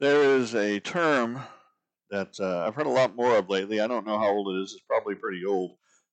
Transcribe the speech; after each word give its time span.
There 0.00 0.22
is 0.22 0.54
a 0.54 0.80
term 0.80 1.42
that 2.10 2.40
uh, 2.40 2.64
I've 2.66 2.74
heard 2.74 2.86
a 2.86 2.90
lot 2.90 3.14
more 3.14 3.36
of 3.36 3.50
lately. 3.50 3.80
I 3.80 3.86
don't 3.86 4.06
know 4.06 4.18
how 4.18 4.30
old 4.30 4.48
it 4.54 4.62
is. 4.62 4.72
It's 4.72 4.82
probably 4.88 5.12
a 5.12 5.18
pretty 5.18 5.44
old 5.44 5.72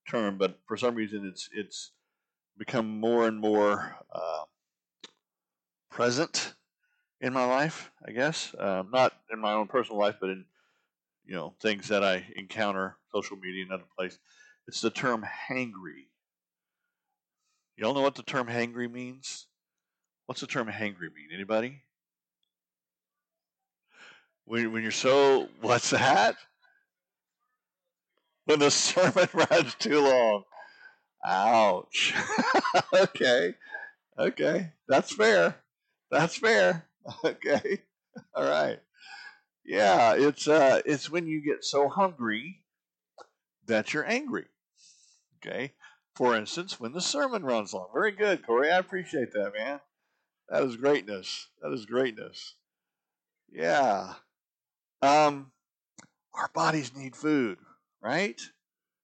term, 0.09 0.37
but 0.37 0.59
for 0.67 0.75
some 0.75 0.93
reason 0.93 1.25
it's 1.25 1.47
it's 1.53 1.93
become 2.57 2.99
more 2.99 3.25
and 3.29 3.39
more 3.39 3.95
uh, 4.11 4.43
present 5.89 6.53
in 7.21 7.31
my 7.31 7.45
life. 7.45 7.89
I 8.05 8.11
guess 8.11 8.53
uh, 8.55 8.83
not 8.91 9.13
in 9.31 9.39
my 9.39 9.53
own 9.53 9.67
personal 9.67 10.01
life, 10.01 10.15
but 10.19 10.31
in 10.31 10.43
you 11.25 11.35
know 11.35 11.55
things 11.61 11.87
that 11.87 12.03
I 12.03 12.25
encounter, 12.35 12.97
social 13.15 13.37
media 13.37 13.63
and 13.63 13.71
other 13.71 13.87
places. 13.97 14.19
It's 14.67 14.81
the 14.81 14.89
term 14.89 15.25
hangry. 15.49 16.07
Y'all 17.77 17.93
know 17.93 18.01
what 18.01 18.15
the 18.15 18.23
term 18.23 18.47
hangry 18.47 18.91
means? 18.91 19.47
What's 20.25 20.41
the 20.41 20.47
term 20.47 20.67
hangry 20.67 21.07
mean? 21.15 21.29
Anybody? 21.33 21.83
When, 24.47 24.71
when 24.71 24.81
you're 24.81 24.91
so, 24.93 25.49
what's 25.59 25.89
that? 25.89 26.37
When 28.45 28.59
the 28.59 28.71
sermon 28.71 29.27
runs 29.33 29.75
too 29.75 29.99
long. 29.99 30.43
Ouch. 31.25 32.13
okay. 32.93 33.55
Okay. 34.17 34.71
That's 34.87 35.13
fair. 35.13 35.57
That's 36.11 36.37
fair. 36.37 36.85
Okay. 37.23 37.83
All 38.35 38.43
right. 38.43 38.79
Yeah, 39.65 40.15
it's 40.15 40.47
uh 40.47 40.81
it's 40.85 41.09
when 41.09 41.25
you 41.27 41.41
get 41.41 41.63
so 41.63 41.87
hungry 41.87 42.63
that 43.65 43.93
you're 43.93 44.05
angry. 44.05 44.45
Okay. 45.37 45.73
For 46.15 46.35
instance, 46.35 46.79
when 46.79 46.93
the 46.93 47.01
sermon 47.01 47.43
runs 47.43 47.73
long. 47.73 47.89
Very 47.93 48.11
good, 48.11 48.45
Corey. 48.45 48.71
I 48.71 48.79
appreciate 48.79 49.31
that, 49.33 49.53
man. 49.57 49.79
That 50.49 50.63
is 50.63 50.75
greatness. 50.75 51.47
That 51.61 51.71
is 51.73 51.85
greatness. 51.85 52.55
Yeah. 53.49 54.15
Um, 55.01 55.51
our 56.33 56.49
bodies 56.53 56.95
need 56.95 57.15
food, 57.15 57.59
right? 58.01 58.39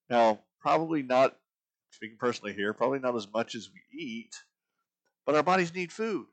Now, 0.10 0.40
probably 0.62 1.04
not, 1.04 1.36
speaking 1.92 2.18
personally 2.20 2.54
here, 2.54 2.74
probably 2.74 3.00
not 3.00 3.16
as 3.16 3.28
much 3.32 3.56
as 3.56 3.70
we 3.72 3.98
eat, 3.98 4.36
but 5.26 5.36
our 5.36 5.44
bodies 5.44 5.74
need 5.74 5.92
food. 5.92 6.28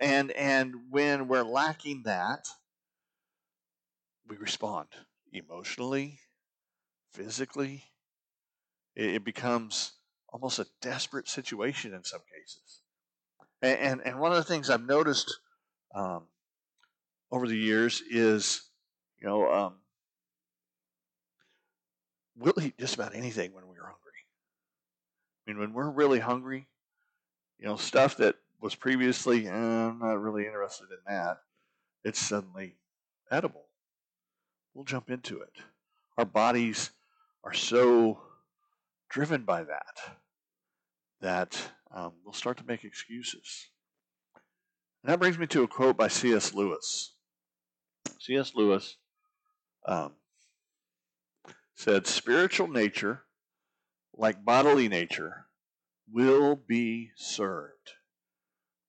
And 0.00 0.30
and 0.32 0.74
when 0.90 1.26
we're 1.26 1.42
lacking 1.42 2.02
that, 2.04 2.48
we 4.28 4.36
respond 4.36 4.88
emotionally, 5.32 6.20
physically. 7.12 7.84
It, 8.94 9.16
it 9.16 9.24
becomes 9.24 9.92
almost 10.28 10.58
a 10.58 10.66
desperate 10.82 11.28
situation 11.28 11.94
in 11.94 12.04
some 12.04 12.20
cases. 12.20 12.82
And, 13.62 13.78
and, 13.78 14.00
and 14.04 14.20
one 14.20 14.32
of 14.32 14.36
the 14.38 14.44
things 14.44 14.68
I've 14.68 14.86
noticed 14.86 15.38
um, 15.94 16.24
over 17.30 17.48
the 17.48 17.56
years 17.56 18.02
is, 18.02 18.62
you 19.20 19.26
know, 19.26 19.50
um, 19.52 19.74
we'll 22.36 22.54
eat 22.60 22.78
just 22.78 22.94
about 22.94 23.14
anything 23.14 23.52
when 23.52 23.66
we're 23.66 23.82
hungry. 23.82 23.96
I 25.46 25.50
mean, 25.50 25.58
when 25.58 25.72
we're 25.72 25.90
really 25.90 26.18
hungry, 26.18 26.68
you 27.58 27.66
know, 27.66 27.76
stuff 27.76 28.16
that 28.18 28.36
was 28.60 28.74
previously, 28.74 29.46
eh, 29.46 29.52
I'm 29.52 29.98
not 29.98 30.20
really 30.20 30.46
interested 30.46 30.88
in 30.90 30.98
that, 31.06 31.38
it's 32.04 32.18
suddenly 32.18 32.76
edible. 33.30 33.64
We'll 34.74 34.84
jump 34.84 35.10
into 35.10 35.40
it. 35.40 35.52
Our 36.18 36.24
bodies 36.24 36.90
are 37.44 37.54
so 37.54 38.20
driven 39.08 39.42
by 39.42 39.64
that 39.64 40.18
that 41.20 41.70
um, 41.90 42.12
we'll 42.24 42.34
start 42.34 42.58
to 42.58 42.66
make 42.66 42.84
excuses. 42.84 43.68
And 45.02 45.12
that 45.12 45.18
brings 45.18 45.38
me 45.38 45.46
to 45.48 45.62
a 45.62 45.68
quote 45.68 45.96
by 45.96 46.08
C.S. 46.08 46.52
Lewis. 46.52 47.14
C.S. 48.18 48.52
Lewis 48.54 48.96
um, 49.86 50.12
said, 51.74 52.06
Spiritual 52.06 52.68
nature, 52.68 53.22
like 54.14 54.44
bodily 54.44 54.88
nature, 54.88 55.46
will 56.10 56.56
be 56.56 57.10
served. 57.16 57.92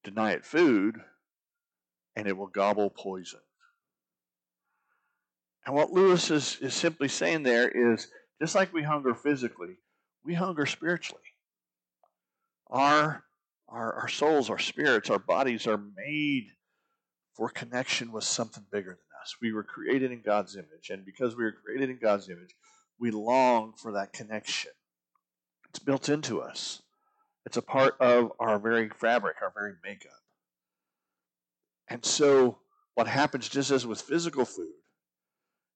Deny 0.03 0.31
it 0.31 0.45
food, 0.45 0.97
and 2.16 2.27
it 2.27 2.38
will 2.38 2.47
gobble 2.47 2.89
poison. 2.89 3.39
And 5.66 5.75
what 5.75 5.91
Lewis 5.91 6.31
is, 6.31 6.57
is 6.61 6.73
simply 6.73 7.09
saying 7.09 7.43
there 7.43 7.67
is 7.67 8.07
just 8.41 8.55
like 8.55 8.73
we 8.73 8.83
hunger 8.83 9.13
physically, 9.13 9.77
we 10.23 10.33
hunger 10.33 10.66
spiritually. 10.66 11.22
Our, 12.69 13.23
our, 13.67 13.93
our 13.93 14.07
souls, 14.07 14.49
our 14.49 14.59
spirits, 14.59 15.09
our 15.09 15.19
bodies 15.19 15.67
are 15.67 15.81
made 15.97 16.47
for 17.33 17.49
connection 17.49 18.11
with 18.11 18.23
something 18.23 18.63
bigger 18.72 18.91
than 18.91 19.06
us. 19.27 19.35
We 19.41 19.51
were 19.51 19.63
created 19.63 20.11
in 20.11 20.21
God's 20.21 20.55
image, 20.55 20.89
and 20.89 21.05
because 21.05 21.35
we 21.35 21.43
were 21.43 21.51
created 21.51 21.89
in 21.89 21.99
God's 22.01 22.29
image, 22.29 22.55
we 22.99 23.11
long 23.11 23.73
for 23.75 23.91
that 23.91 24.13
connection. 24.13 24.71
It's 25.69 25.79
built 25.79 26.09
into 26.09 26.41
us. 26.41 26.81
It's 27.45 27.57
a 27.57 27.61
part 27.61 27.95
of 27.99 28.31
our 28.39 28.57
very 28.57 28.89
fabric, 28.89 29.37
our 29.41 29.51
very 29.53 29.73
makeup. 29.83 30.11
And 31.89 32.03
so, 32.03 32.57
what 32.95 33.07
happens 33.07 33.47
just 33.47 33.71
as 33.71 33.85
with 33.85 34.01
physical 34.01 34.45
food 34.45 34.73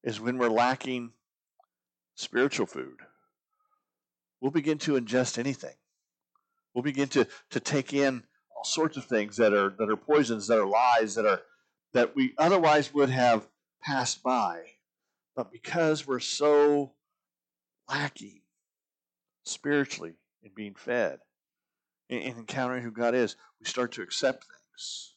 is 0.04 0.20
when 0.20 0.38
we're 0.38 0.50
lacking 0.50 1.12
spiritual 2.16 2.66
food, 2.66 2.98
we'll 4.40 4.52
begin 4.52 4.78
to 4.80 4.94
ingest 4.94 5.38
anything. 5.38 5.76
We'll 6.74 6.84
begin 6.84 7.10
to, 7.10 7.28
to 7.52 7.60
take 7.60 7.94
in 7.94 8.24
all 8.56 8.64
sorts 8.64 8.98
of 8.98 9.06
things 9.06 9.38
that 9.38 9.54
are 9.54 9.70
that 9.78 9.90
are 9.90 9.98
poisons, 9.98 10.48
that 10.48 10.60
are 10.60 10.66
lies, 10.66 11.16
that 11.16 11.26
are 11.26 11.42
that 11.94 12.16
we 12.16 12.34
otherwise 12.38 12.94
would 12.94 13.10
have 13.10 13.48
passed 13.82 14.24
by. 14.24 14.62
But 15.36 15.52
because 15.52 16.06
we're 16.06 16.20
so 16.20 16.94
lacking 17.90 18.42
spiritually 19.44 20.14
in 20.44 20.52
being 20.56 20.76
fed, 20.76 21.20
in, 22.10 22.20
in 22.20 22.38
encountering 22.38 22.84
who 22.84 22.92
God 22.92 23.16
is, 23.16 23.36
we 23.60 23.66
start 23.66 23.94
to 23.94 24.02
accept 24.02 24.46
things. 24.46 25.14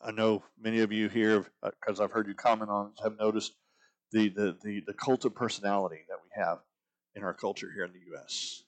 I 0.00 0.12
know 0.12 0.42
many 0.60 0.80
of 0.80 0.92
you 0.92 1.08
here, 1.08 1.46
because 1.62 2.00
uh, 2.00 2.04
I've 2.04 2.12
heard 2.12 2.26
you 2.26 2.34
comment 2.34 2.70
on, 2.70 2.92
have 3.02 3.18
noticed 3.18 3.54
the, 4.12 4.28
the, 4.28 4.56
the, 4.62 4.82
the 4.86 4.94
cult 4.94 5.24
of 5.24 5.34
personality 5.34 6.04
that 6.08 6.18
we 6.22 6.42
have 6.42 6.58
in 7.14 7.24
our 7.24 7.34
culture 7.34 7.70
here 7.74 7.84
in 7.84 7.92
the 7.92 8.10
U.S 8.12 8.62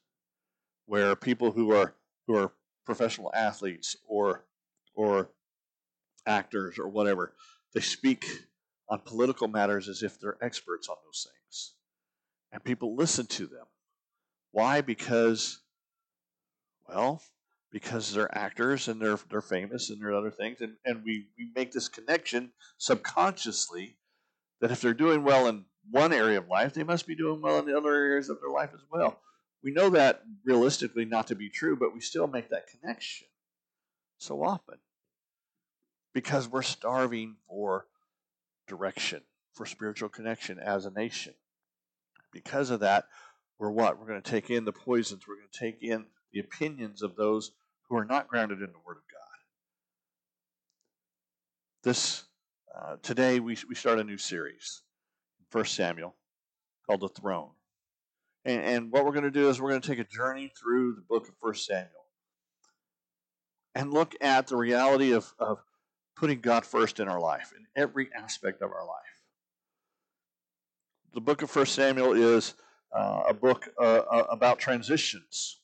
where 0.89 1.15
people 1.15 1.53
who 1.53 1.71
are 1.71 1.95
who 2.27 2.34
are 2.34 2.50
professional 2.84 3.31
athletes 3.34 3.97
or 4.06 4.45
or 4.98 5.31
actors 6.26 6.76
or 6.78 6.88
whatever 6.88 7.32
they 7.72 7.81
speak 7.81 8.26
on 8.88 8.98
political 8.98 9.47
matters 9.47 9.88
as 9.88 10.03
if 10.03 10.19
they're 10.19 10.36
experts 10.42 10.88
on 10.88 10.97
those 11.04 11.26
things. 11.31 11.75
And 12.50 12.64
people 12.64 12.97
listen 12.97 13.26
to 13.26 13.47
them. 13.47 13.66
Why? 14.50 14.81
Because 14.81 15.60
well 16.88 17.22
because 17.70 18.14
they're 18.14 18.36
actors 18.36 18.88
and 18.88 19.00
they're 19.00 19.19
they're 19.31 19.41
famous 19.42 19.91
and 19.91 20.00
there 20.00 20.09
are 20.09 20.19
other 20.19 20.31
things 20.31 20.62
and, 20.62 20.72
and 20.86 21.04
we, 21.04 21.28
we 21.38 21.50
make 21.54 21.70
this 21.70 21.86
connection 21.86 22.50
subconsciously 22.78 23.98
that 24.62 24.70
if 24.70 24.80
they're 24.80 24.94
doing 24.94 25.22
well 25.22 25.47
in 25.48 25.66
one 25.91 26.12
area 26.12 26.38
of 26.38 26.48
life 26.48 26.72
they 26.72 26.82
must 26.82 27.06
be 27.06 27.15
doing 27.15 27.42
well 27.42 27.59
in 27.59 27.66
the 27.66 27.76
other 27.76 27.94
areas 27.94 28.30
of 28.30 28.41
their 28.41 28.50
life 28.50 28.70
as 28.75 28.80
well. 28.91 29.20
We 29.62 29.70
know 29.70 29.91
that 29.91 30.22
realistically 30.47 31.04
not 31.04 31.26
to 31.26 31.34
be 31.34 31.50
true, 31.50 31.76
but 31.76 31.92
we 31.92 32.00
still 32.00 32.26
make 32.26 32.48
that 32.48 32.69
connection 32.69 33.26
so 34.16 34.42
often 34.42 34.78
because 36.19 36.49
we're 36.49 36.62
starving 36.62 37.37
for 37.47 37.87
direction, 38.67 39.23
for 39.53 39.65
spiritual 39.65 40.09
connection 40.09 40.59
as 40.59 40.84
a 40.84 40.91
nation. 40.91 41.33
Because 42.33 42.71
of 42.71 42.81
that, 42.81 43.05
we're 43.56 43.71
what? 43.71 44.01
We're 44.01 44.09
going 44.09 44.21
to 44.21 44.28
take 44.28 44.51
in 44.51 44.65
the 44.65 44.73
poisons, 44.73 45.28
we're 45.28 45.37
going 45.37 45.47
to 45.53 45.59
take 45.61 45.81
in 45.81 46.07
the 46.33 46.41
opinions 46.41 47.03
of 47.03 47.15
those 47.15 47.53
who 47.89 47.97
are 47.97 48.05
not 48.05 48.27
grounded 48.27 48.59
in 48.59 48.67
the 48.67 48.81
Word 48.84 48.97
of 48.97 49.05
God. 49.12 49.39
This 51.84 52.25
uh, 52.77 52.97
today 53.01 53.39
we 53.39 53.57
we 53.69 53.77
start 53.77 54.01
a 54.01 54.04
new 54.04 54.19
series, 54.19 54.83
First 55.51 55.77
Samuel, 55.77 56.16
called 56.84 57.03
the 57.03 57.09
Throne. 57.10 57.51
And, 58.45 58.60
and 58.60 58.91
what 58.91 59.04
we're 59.04 59.13
going 59.13 59.22
to 59.22 59.31
do 59.31 59.48
is 59.51 59.60
we're 59.60 59.71
going 59.71 59.83
to 59.83 59.89
take 59.89 60.01
a 60.01 60.04
journey 60.04 60.51
through 60.60 60.97
the 60.97 61.03
book 61.03 61.28
of 61.28 61.34
First 61.41 61.65
Samuel 61.65 61.92
and 63.77 63.92
look 63.92 64.16
at 64.21 64.48
the 64.48 64.57
reality 64.57 65.13
of, 65.13 65.33
of 65.39 65.59
putting 66.18 66.41
God 66.41 66.66
first 66.66 67.00
in 67.00 67.09
our 67.09 67.20
life, 67.20 67.53
in 67.56 67.66
every 67.80 68.09
aspect 68.15 68.60
of 68.60 68.70
our 68.72 68.86
life. 68.86 69.22
The 71.15 71.20
book 71.20 71.42
of 71.42 71.50
First 71.50 71.74
Samuel 71.74 72.12
is 72.12 72.54
uh, 72.94 73.24
a 73.28 73.34
book 73.34 73.68
uh, 73.80 74.03
uh 74.10 74.26
about 74.30 74.59
transitions 74.59 75.60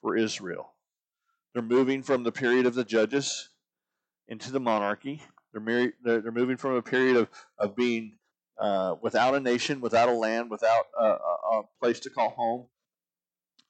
for 0.00 0.16
Israel. 0.16 0.72
They're 1.52 1.62
moving 1.62 2.02
from 2.02 2.24
the 2.24 2.32
period 2.32 2.66
of 2.66 2.74
the 2.74 2.84
judges 2.84 3.50
into 4.28 4.50
the 4.50 4.60
monarchy. 4.60 5.22
They're, 5.52 5.92
they're, 6.02 6.20
they're 6.20 6.32
moving 6.32 6.56
from 6.56 6.72
a 6.72 6.82
period 6.82 7.16
of, 7.16 7.28
of 7.58 7.76
being 7.76 8.14
uh, 8.58 8.96
without 9.02 9.34
a 9.34 9.40
nation, 9.40 9.80
without 9.80 10.08
a 10.08 10.12
land, 10.12 10.50
without 10.50 10.86
a, 10.98 11.04
a, 11.04 11.14
a, 11.52 11.62
place 11.80 12.00
to 12.00 12.10
call 12.10 12.30
home, 12.30 12.66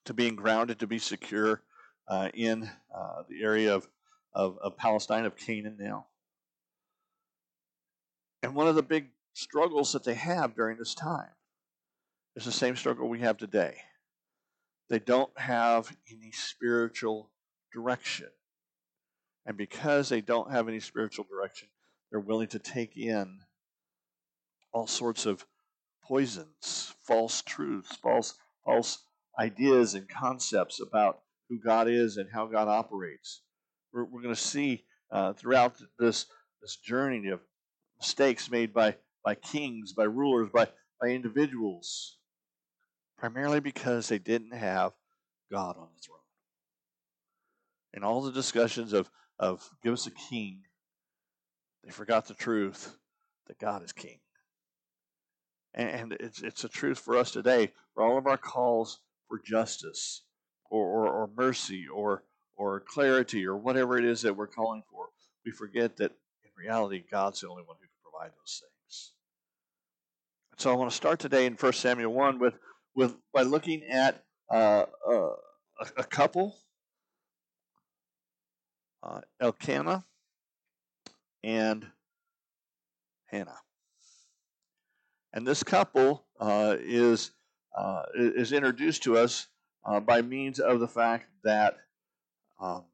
to 0.05 0.15
being 0.15 0.37
grounded, 0.37 0.79
to 0.79 0.87
be 0.87 0.99
secure 0.99 1.63
uh, 2.09 2.29
in 2.35 2.71
uh, 2.95 3.23
the 3.29 3.43
area 3.43 3.75
of, 3.75 3.89
of, 4.35 4.59
of, 4.59 4.77
Palestine, 4.77 5.25
of 5.25 5.37
Canaan 5.37 5.77
now. 5.79 6.07
And 8.43 8.55
one 8.55 8.67
of 8.67 8.75
the 8.75 8.83
big 8.83 9.09
struggles 9.35 9.93
that 9.93 10.05
they 10.05 10.15
have 10.15 10.55
during 10.55 10.77
this 10.77 10.95
time 10.95 11.31
is 12.37 12.45
the 12.45 12.53
same 12.53 12.77
struggle 12.77 13.09
we 13.09 13.21
have 13.21 13.37
today. 13.37 13.77
They 14.89 14.99
don't 14.99 15.37
have 15.39 15.95
any 16.11 16.33
spiritual 16.33 17.31
direction. 17.73 18.29
And 19.47 19.57
because 19.57 20.09
they 20.09 20.21
don't 20.21 20.51
have 20.51 20.69
any 20.69 20.81
spiritual 20.81 21.27
direction, 21.31 21.69
they're 22.11 22.21
willing 22.21 22.49
to 22.49 22.59
take 22.59 22.97
in 22.97 23.39
all 24.73 24.87
sorts 24.87 25.27
of 25.27 25.47
poisons, 26.05 26.95
false 27.03 27.43
truths, 27.43 27.97
false, 27.97 28.35
false 28.65 28.99
ideas 29.39 29.95
and 29.95 30.09
concepts 30.09 30.81
about 30.81 31.21
who 31.49 31.59
God 31.59 31.89
is 31.89 32.17
and 32.17 32.29
how 32.33 32.47
God 32.47 32.69
operates. 32.69 33.43
We're, 33.93 34.05
we're 34.05 34.23
going 34.23 34.35
to 34.35 34.41
see 34.41 34.85
uh, 35.11 35.33
throughout 35.33 35.75
this, 35.99 36.27
this 36.61 36.77
journey 36.77 37.29
of 37.29 37.41
mistakes 38.03 38.51
made 38.51 38.75
by, 38.75 38.97
by 39.25 39.37
kings, 39.37 39.93
by 39.93 40.03
rulers, 40.03 40.49
by, 40.53 40.67
by 41.01 41.07
individuals, 41.07 42.17
primarily 43.17 43.61
because 43.61 44.09
they 44.09 44.19
didn't 44.19 44.53
have 44.53 44.91
God 45.53 45.77
on 45.79 45.87
the 45.95 46.03
throne. 46.05 46.19
In 47.95 48.03
all 48.03 48.21
the 48.21 48.33
discussions 48.33 48.93
of, 48.93 49.09
of 49.39 49.71
give 49.85 49.93
us 49.93 50.09
a 50.09 50.11
king, 50.11 50.63
they 51.85 51.93
forgot 51.93 52.27
the 52.27 52.35
truth 52.35 52.97
that 53.47 53.61
God 53.61 53.85
is 53.85 53.93
king. 53.93 54.19
And 55.73 56.17
it's, 56.19 56.43
it's 56.43 56.65
a 56.65 56.69
truth 56.69 56.99
for 56.99 57.17
us 57.17 57.31
today, 57.31 57.71
for 57.95 58.03
all 58.03 58.19
of 58.19 58.27
our 58.27 58.37
calls 58.37 58.99
for 59.29 59.41
justice 59.47 60.23
or, 60.71 60.85
or, 60.85 61.09
or 61.09 61.31
mercy 61.37 61.87
or, 61.87 62.25
or 62.57 62.81
clarity 62.81 63.47
or 63.47 63.57
whatever 63.57 63.97
it 63.97 64.05
is 64.05 64.23
that 64.23 64.37
we're 64.37 64.49
calling 64.49 64.83
for. 64.91 65.07
We 65.47 65.53
forget 65.53 65.97
that 65.99 66.11
in 66.45 66.51
reality, 66.57 67.05
God's 67.09 67.41
the 67.41 67.49
only 67.49 67.63
one 67.63 67.77
who 67.81 67.87
those 68.25 68.63
things. 68.63 69.13
And 70.53 70.61
so 70.61 70.71
I 70.71 70.75
want 70.75 70.91
to 70.91 70.97
start 70.97 71.19
today 71.19 71.47
in 71.47 71.55
1 71.55 71.73
Samuel 71.73 72.13
1 72.13 72.39
with, 72.39 72.55
with 72.95 73.17
by 73.33 73.43
looking 73.43 73.83
at 73.85 74.25
uh, 74.51 74.85
uh, 75.11 75.31
a, 75.97 76.05
couple, 76.05 76.57
uh, 79.03 79.21
Elkanah 79.41 80.05
and 81.43 81.87
Hannah. 83.27 83.59
And 85.33 85.47
this 85.47 85.63
couple 85.63 86.27
uh, 86.39 86.77
is, 86.79 87.31
uh, 87.77 88.03
is 88.15 88.53
introduced 88.53 89.03
to 89.05 89.17
us 89.17 89.49
uh, 89.85 90.01
by 90.01 90.23
means 90.23 90.61
of 90.61 90.81
the 90.81 90.89
fact 90.89 91.27
that 91.45 91.77
um, 92.61 92.85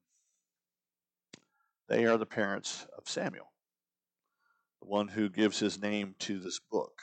they 1.89 2.07
are 2.07 2.17
the 2.17 2.27
parents 2.27 2.87
of 2.97 3.09
Samuel, 3.09 3.51
one 4.89 5.09
who 5.09 5.29
gives 5.29 5.59
his 5.59 5.81
name 5.81 6.15
to 6.21 6.39
this 6.39 6.59
book. 6.59 7.03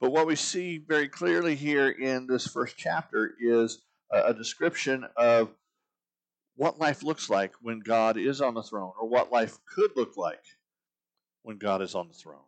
But 0.00 0.12
what 0.12 0.26
we 0.26 0.36
see 0.36 0.78
very 0.78 1.08
clearly 1.08 1.56
here 1.56 1.88
in 1.88 2.26
this 2.26 2.46
first 2.46 2.76
chapter 2.76 3.34
is 3.40 3.82
a, 4.12 4.32
description 4.32 5.06
of 5.16 5.50
what 6.54 6.78
life 6.78 7.02
looks 7.02 7.28
like 7.28 7.52
when 7.62 7.80
God 7.80 8.16
is 8.16 8.40
on 8.40 8.54
the 8.54 8.62
throne, 8.62 8.92
or 9.00 9.08
what 9.08 9.32
life 9.32 9.58
could 9.74 9.90
look 9.96 10.16
like 10.16 10.42
when 11.42 11.58
God 11.58 11.82
is 11.82 11.94
on 11.94 12.08
the 12.08 12.14
throne. 12.14 12.38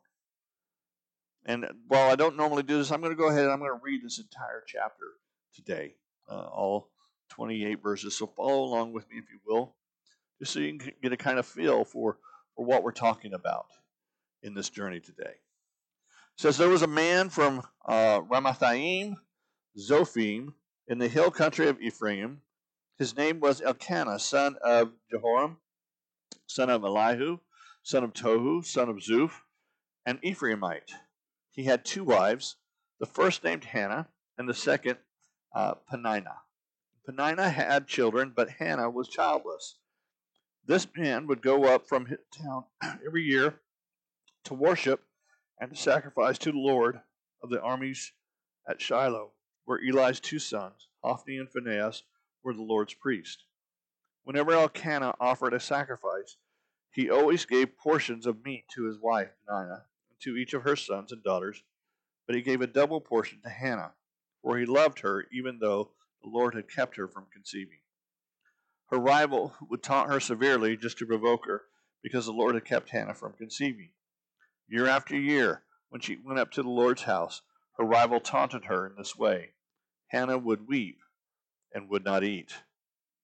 And 1.46 1.66
while 1.88 2.10
I 2.10 2.16
don't 2.16 2.36
normally 2.36 2.62
do 2.62 2.78
this, 2.78 2.92
I'm 2.92 3.00
going 3.00 3.12
to 3.12 3.20
go 3.20 3.28
ahead 3.28 3.44
and 3.44 3.52
I'm 3.52 3.58
going 3.58 3.70
to 3.70 3.80
read 3.82 4.04
this 4.04 4.18
entire 4.18 4.62
chapter 4.66 5.06
today, 5.54 5.94
uh, 6.30 6.46
all 6.46 6.90
28 7.30 7.82
verses. 7.82 8.16
So 8.16 8.26
follow 8.26 8.62
along 8.64 8.92
with 8.92 9.08
me 9.10 9.16
if 9.18 9.24
you 9.30 9.38
will, 9.46 9.74
just 10.38 10.52
so 10.52 10.60
you 10.60 10.78
can 10.78 10.92
get 11.02 11.12
a 11.12 11.16
kind 11.16 11.38
of 11.38 11.46
feel 11.46 11.84
for, 11.84 12.18
for 12.54 12.64
what 12.64 12.82
we're 12.82 12.92
talking 12.92 13.32
about 13.32 13.66
in 14.42 14.54
this 14.54 14.70
journey 14.70 15.00
today. 15.00 15.24
It 15.24 16.38
says, 16.42 16.58
There 16.58 16.68
was 16.68 16.82
a 16.82 16.86
man 16.86 17.28
from 17.28 17.62
uh, 17.86 18.20
Ramathaim, 18.22 19.16
Zophim, 19.78 20.54
in 20.88 20.98
the 20.98 21.08
hill 21.08 21.30
country 21.30 21.68
of 21.68 21.80
Ephraim. 21.80 22.40
His 22.98 23.16
name 23.16 23.40
was 23.40 23.60
Elkanah, 23.60 24.18
son 24.18 24.56
of 24.62 24.92
Jeroham, 25.12 25.56
son 26.46 26.70
of 26.70 26.84
Elihu, 26.84 27.38
son 27.82 28.04
of 28.04 28.12
Tohu, 28.12 28.64
son 28.64 28.88
of 28.88 28.96
Zuph, 28.96 29.40
an 30.04 30.18
Ephraimite 30.24 30.92
he 31.52 31.64
had 31.64 31.84
two 31.84 32.04
wives, 32.04 32.56
the 32.98 33.06
first 33.06 33.44
named 33.44 33.64
Hannah, 33.64 34.08
and 34.38 34.48
the 34.48 34.54
second 34.54 34.98
uh, 35.54 35.74
Peninnah. 35.74 36.42
Peninnah 37.04 37.50
had 37.50 37.86
children, 37.88 38.32
but 38.34 38.50
Hannah 38.50 38.88
was 38.88 39.08
childless. 39.08 39.76
This 40.64 40.86
man 40.96 41.26
would 41.26 41.42
go 41.42 41.64
up 41.64 41.88
from 41.88 42.06
his 42.06 42.18
town 42.32 42.64
every 43.06 43.24
year 43.24 43.60
to 44.44 44.54
worship 44.54 45.04
and 45.60 45.70
to 45.70 45.76
sacrifice 45.76 46.38
to 46.38 46.52
the 46.52 46.58
Lord 46.58 47.00
of 47.42 47.50
the 47.50 47.60
armies 47.60 48.12
at 48.68 48.80
Shiloh, 48.80 49.32
where 49.64 49.80
Eli's 49.80 50.20
two 50.20 50.38
sons, 50.38 50.88
Hophni 51.02 51.36
and 51.36 51.50
Phinehas, 51.50 52.02
were 52.42 52.54
the 52.54 52.62
Lord's 52.62 52.94
priests. 52.94 53.44
Whenever 54.24 54.52
Elkanah 54.52 55.14
offered 55.20 55.54
a 55.54 55.60
sacrifice, 55.60 56.36
he 56.92 57.10
always 57.10 57.44
gave 57.44 57.76
portions 57.76 58.26
of 58.26 58.44
meat 58.44 58.64
to 58.74 58.84
his 58.84 58.98
wife 58.98 59.30
Peninnah 59.46 59.84
to 60.22 60.36
each 60.36 60.54
of 60.54 60.62
her 60.62 60.76
sons 60.76 61.12
and 61.12 61.22
daughters, 61.22 61.62
but 62.26 62.36
he 62.36 62.42
gave 62.42 62.60
a 62.60 62.66
double 62.66 63.00
portion 63.00 63.40
to 63.42 63.48
Hannah, 63.48 63.92
for 64.42 64.58
he 64.58 64.66
loved 64.66 65.00
her, 65.00 65.26
even 65.32 65.58
though 65.58 65.90
the 66.22 66.28
Lord 66.28 66.54
had 66.54 66.70
kept 66.70 66.96
her 66.96 67.08
from 67.08 67.26
conceiving. 67.32 67.78
Her 68.90 68.98
rival 68.98 69.54
would 69.68 69.82
taunt 69.82 70.10
her 70.10 70.20
severely 70.20 70.76
just 70.76 70.98
to 70.98 71.06
provoke 71.06 71.46
her, 71.46 71.62
because 72.02 72.26
the 72.26 72.32
Lord 72.32 72.54
had 72.54 72.64
kept 72.64 72.90
Hannah 72.90 73.14
from 73.14 73.32
conceiving. 73.32 73.90
Year 74.70 74.86
after 74.86 75.16
year, 75.16 75.64
when 75.88 76.00
she 76.00 76.16
went 76.16 76.38
up 76.38 76.52
to 76.52 76.62
the 76.62 76.68
Lord's 76.68 77.02
house, 77.02 77.42
her 77.76 77.84
rival 77.84 78.20
taunted 78.20 78.66
her 78.66 78.86
in 78.86 78.94
this 78.96 79.16
way. 79.16 79.54
Hannah 80.10 80.38
would 80.38 80.68
weep 80.68 81.00
and 81.74 81.88
would 81.88 82.04
not 82.04 82.22
eat. 82.22 82.62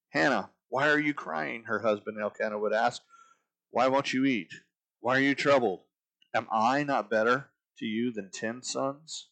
Hannah, 0.08 0.50
why 0.68 0.88
are 0.88 0.98
you 0.98 1.14
crying? 1.14 1.64
Her 1.64 1.78
husband 1.78 2.20
Elkanah 2.20 2.58
would 2.58 2.72
ask. 2.72 3.00
Why 3.70 3.86
won't 3.86 4.12
you 4.12 4.24
eat? 4.24 4.52
Why 4.98 5.18
are 5.18 5.20
you 5.20 5.36
troubled? 5.36 5.82
Am 6.34 6.48
I 6.50 6.82
not 6.82 7.08
better 7.08 7.50
to 7.78 7.86
you 7.86 8.12
than 8.12 8.30
ten 8.32 8.60
sons? 8.62 9.28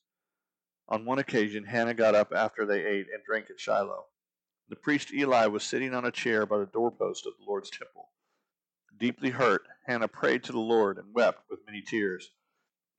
On 0.89 1.05
one 1.05 1.19
occasion, 1.19 1.65
Hannah 1.65 1.95
got 1.95 2.15
up 2.15 2.33
after 2.33 2.65
they 2.65 2.85
ate 2.85 3.07
and 3.13 3.25
drank 3.27 3.51
at 3.51 3.59
Shiloh. 3.59 4.05
The 4.69 4.77
priest 4.77 5.13
Eli 5.13 5.47
was 5.47 5.65
sitting 5.65 5.93
on 5.93 6.05
a 6.05 6.13
chair 6.13 6.47
by 6.47 6.59
the 6.59 6.67
doorpost 6.67 7.27
of 7.27 7.33
the 7.39 7.45
Lord's 7.45 7.71
temple. 7.71 8.11
Deeply 8.99 9.31
hurt, 9.31 9.63
Hannah 9.87 10.09
prayed 10.09 10.45
to 10.45 10.53
the 10.53 10.61
Lord 10.61 10.99
and 10.99 11.13
wept 11.13 11.51
with 11.51 11.67
many 11.67 11.83
tears. 11.83 12.31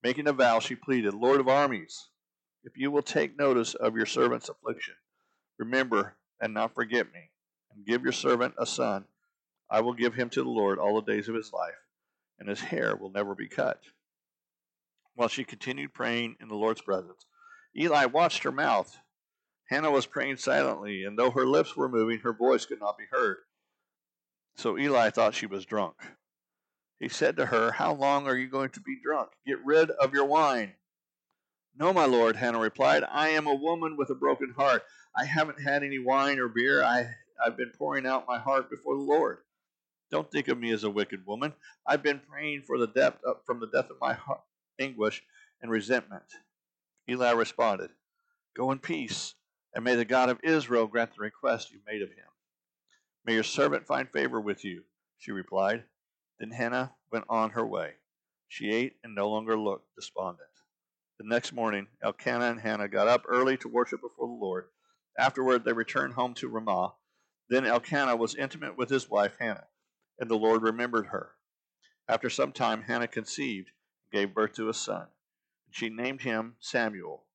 Making 0.03 0.27
a 0.27 0.33
vow, 0.33 0.59
she 0.59 0.75
pleaded, 0.75 1.13
Lord 1.13 1.39
of 1.39 1.47
armies, 1.47 2.09
if 2.63 2.77
you 2.77 2.91
will 2.91 3.01
take 3.01 3.37
notice 3.37 3.75
of 3.75 3.95
your 3.95 4.05
servant's 4.05 4.49
affliction, 4.49 4.95
remember 5.57 6.17
and 6.41 6.53
not 6.53 6.75
forget 6.75 7.13
me, 7.13 7.31
and 7.71 7.85
give 7.85 8.03
your 8.03 8.11
servant 8.11 8.55
a 8.57 8.65
son, 8.65 9.05
I 9.69 9.81
will 9.81 9.93
give 9.93 10.15
him 10.15 10.29
to 10.31 10.43
the 10.43 10.49
Lord 10.49 10.79
all 10.79 10.99
the 10.99 11.11
days 11.11 11.29
of 11.29 11.35
his 11.35 11.53
life, 11.53 11.73
and 12.39 12.49
his 12.49 12.59
hair 12.59 12.95
will 12.95 13.09
never 13.09 13.33
be 13.33 13.47
cut. 13.47 13.81
While 15.13 15.29
she 15.29 15.45
continued 15.45 15.93
praying 15.93 16.35
in 16.41 16.49
the 16.49 16.55
Lord's 16.55 16.81
presence, 16.81 17.25
Eli 17.75 18.05
watched 18.05 18.43
her 18.43 18.51
mouth. 18.51 18.97
Hannah 19.69 19.91
was 19.91 20.05
praying 20.05 20.37
silently, 20.37 21.03
and 21.03 21.17
though 21.17 21.31
her 21.31 21.47
lips 21.47 21.75
were 21.75 21.89
moving, 21.89 22.19
her 22.19 22.33
voice 22.33 22.65
could 22.65 22.79
not 22.79 22.97
be 22.97 23.05
heard. 23.09 23.37
So 24.55 24.77
Eli 24.77 25.09
thought 25.09 25.35
she 25.35 25.45
was 25.45 25.65
drunk. 25.65 25.95
He 26.99 27.09
said 27.09 27.35
to 27.37 27.47
her, 27.47 27.71
How 27.71 27.93
long 27.93 28.27
are 28.27 28.37
you 28.37 28.47
going 28.47 28.69
to 28.71 28.79
be 28.79 28.97
drunk? 29.03 29.31
Get 29.45 29.63
rid 29.63 29.91
of 29.91 30.13
your 30.13 30.25
wine. 30.25 30.73
No, 31.77 31.91
my 31.91 32.05
lord, 32.05 32.37
Hannah 32.37 32.59
replied. 32.59 33.03
I 33.09 33.29
am 33.29 33.47
a 33.47 33.53
woman 33.53 33.97
with 33.97 34.09
a 34.09 34.15
broken 34.15 34.53
heart. 34.55 34.83
I 35.15 35.25
haven't 35.25 35.61
had 35.61 35.83
any 35.83 35.99
wine 35.99 36.39
or 36.39 36.47
beer. 36.47 36.83
I, 36.83 37.15
I've 37.45 37.57
been 37.57 37.71
pouring 37.77 38.05
out 38.05 38.27
my 38.27 38.39
heart 38.39 38.69
before 38.69 38.95
the 38.95 39.01
Lord. 39.01 39.39
Don't 40.09 40.31
think 40.31 40.47
of 40.47 40.57
me 40.57 40.71
as 40.71 40.85
a 40.85 40.89
wicked 40.89 41.25
woman. 41.25 41.53
I've 41.85 42.03
been 42.03 42.21
praying 42.29 42.61
for 42.61 42.77
the 42.77 42.87
depth 42.87 43.23
of, 43.25 43.37
from 43.45 43.59
the 43.59 43.67
depth 43.67 43.89
of 43.89 43.97
my 43.99 44.13
heart, 44.13 44.43
anguish 44.79 45.21
and 45.61 45.69
resentment. 45.69 46.23
Eli 47.09 47.31
responded, 47.31 47.89
Go 48.55 48.71
in 48.71 48.79
peace, 48.79 49.35
and 49.73 49.83
may 49.83 49.95
the 49.95 50.05
God 50.05 50.29
of 50.29 50.39
Israel 50.43 50.87
grant 50.87 51.13
the 51.15 51.21
request 51.21 51.71
you 51.71 51.79
made 51.85 52.01
of 52.01 52.09
him. 52.09 52.25
May 53.25 53.33
your 53.33 53.43
servant 53.43 53.87
find 53.87 54.09
favor 54.09 54.39
with 54.39 54.63
you, 54.63 54.83
she 55.17 55.31
replied. 55.31 55.83
Then 56.39 56.51
Hannah 56.51 56.93
went 57.11 57.25
on 57.29 57.51
her 57.51 57.65
way. 57.65 57.93
She 58.47 58.71
ate 58.71 58.97
and 59.03 59.15
no 59.15 59.29
longer 59.29 59.57
looked 59.57 59.95
despondent. 59.95 60.49
The 61.17 61.27
next 61.27 61.53
morning, 61.53 61.87
Elkanah 62.03 62.45
and 62.45 62.59
Hannah 62.59 62.87
got 62.87 63.07
up 63.07 63.23
early 63.27 63.57
to 63.57 63.69
worship 63.69 64.01
before 64.01 64.27
the 64.27 64.33
Lord. 64.33 64.65
Afterward, 65.17 65.63
they 65.63 65.73
returned 65.73 66.13
home 66.13 66.33
to 66.35 66.49
Ramah. 66.49 66.93
Then 67.49 67.65
Elkanah 67.65 68.15
was 68.15 68.35
intimate 68.35 68.77
with 68.77 68.89
his 68.89 69.09
wife 69.09 69.37
Hannah 69.39 69.67
and 70.19 70.29
the 70.29 70.35
Lord 70.35 70.61
remembered 70.61 71.07
her. 71.07 71.31
After 72.07 72.29
some 72.29 72.51
time, 72.51 72.83
Hannah 72.83 73.07
conceived 73.07 73.71
and 74.03 74.11
gave 74.11 74.33
birth 74.33 74.53
to 74.53 74.69
a 74.69 74.73
son. 74.73 75.07
She 75.71 75.89
named 75.89 76.21
him 76.21 76.55
Samuel, 76.59 77.25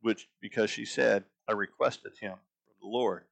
which 0.00 0.28
because 0.40 0.70
she 0.70 0.84
said, 0.84 1.24
I 1.48 1.52
requested 1.52 2.12
him 2.20 2.34
from 2.34 2.74
the 2.80 2.86
Lord. 2.86 3.24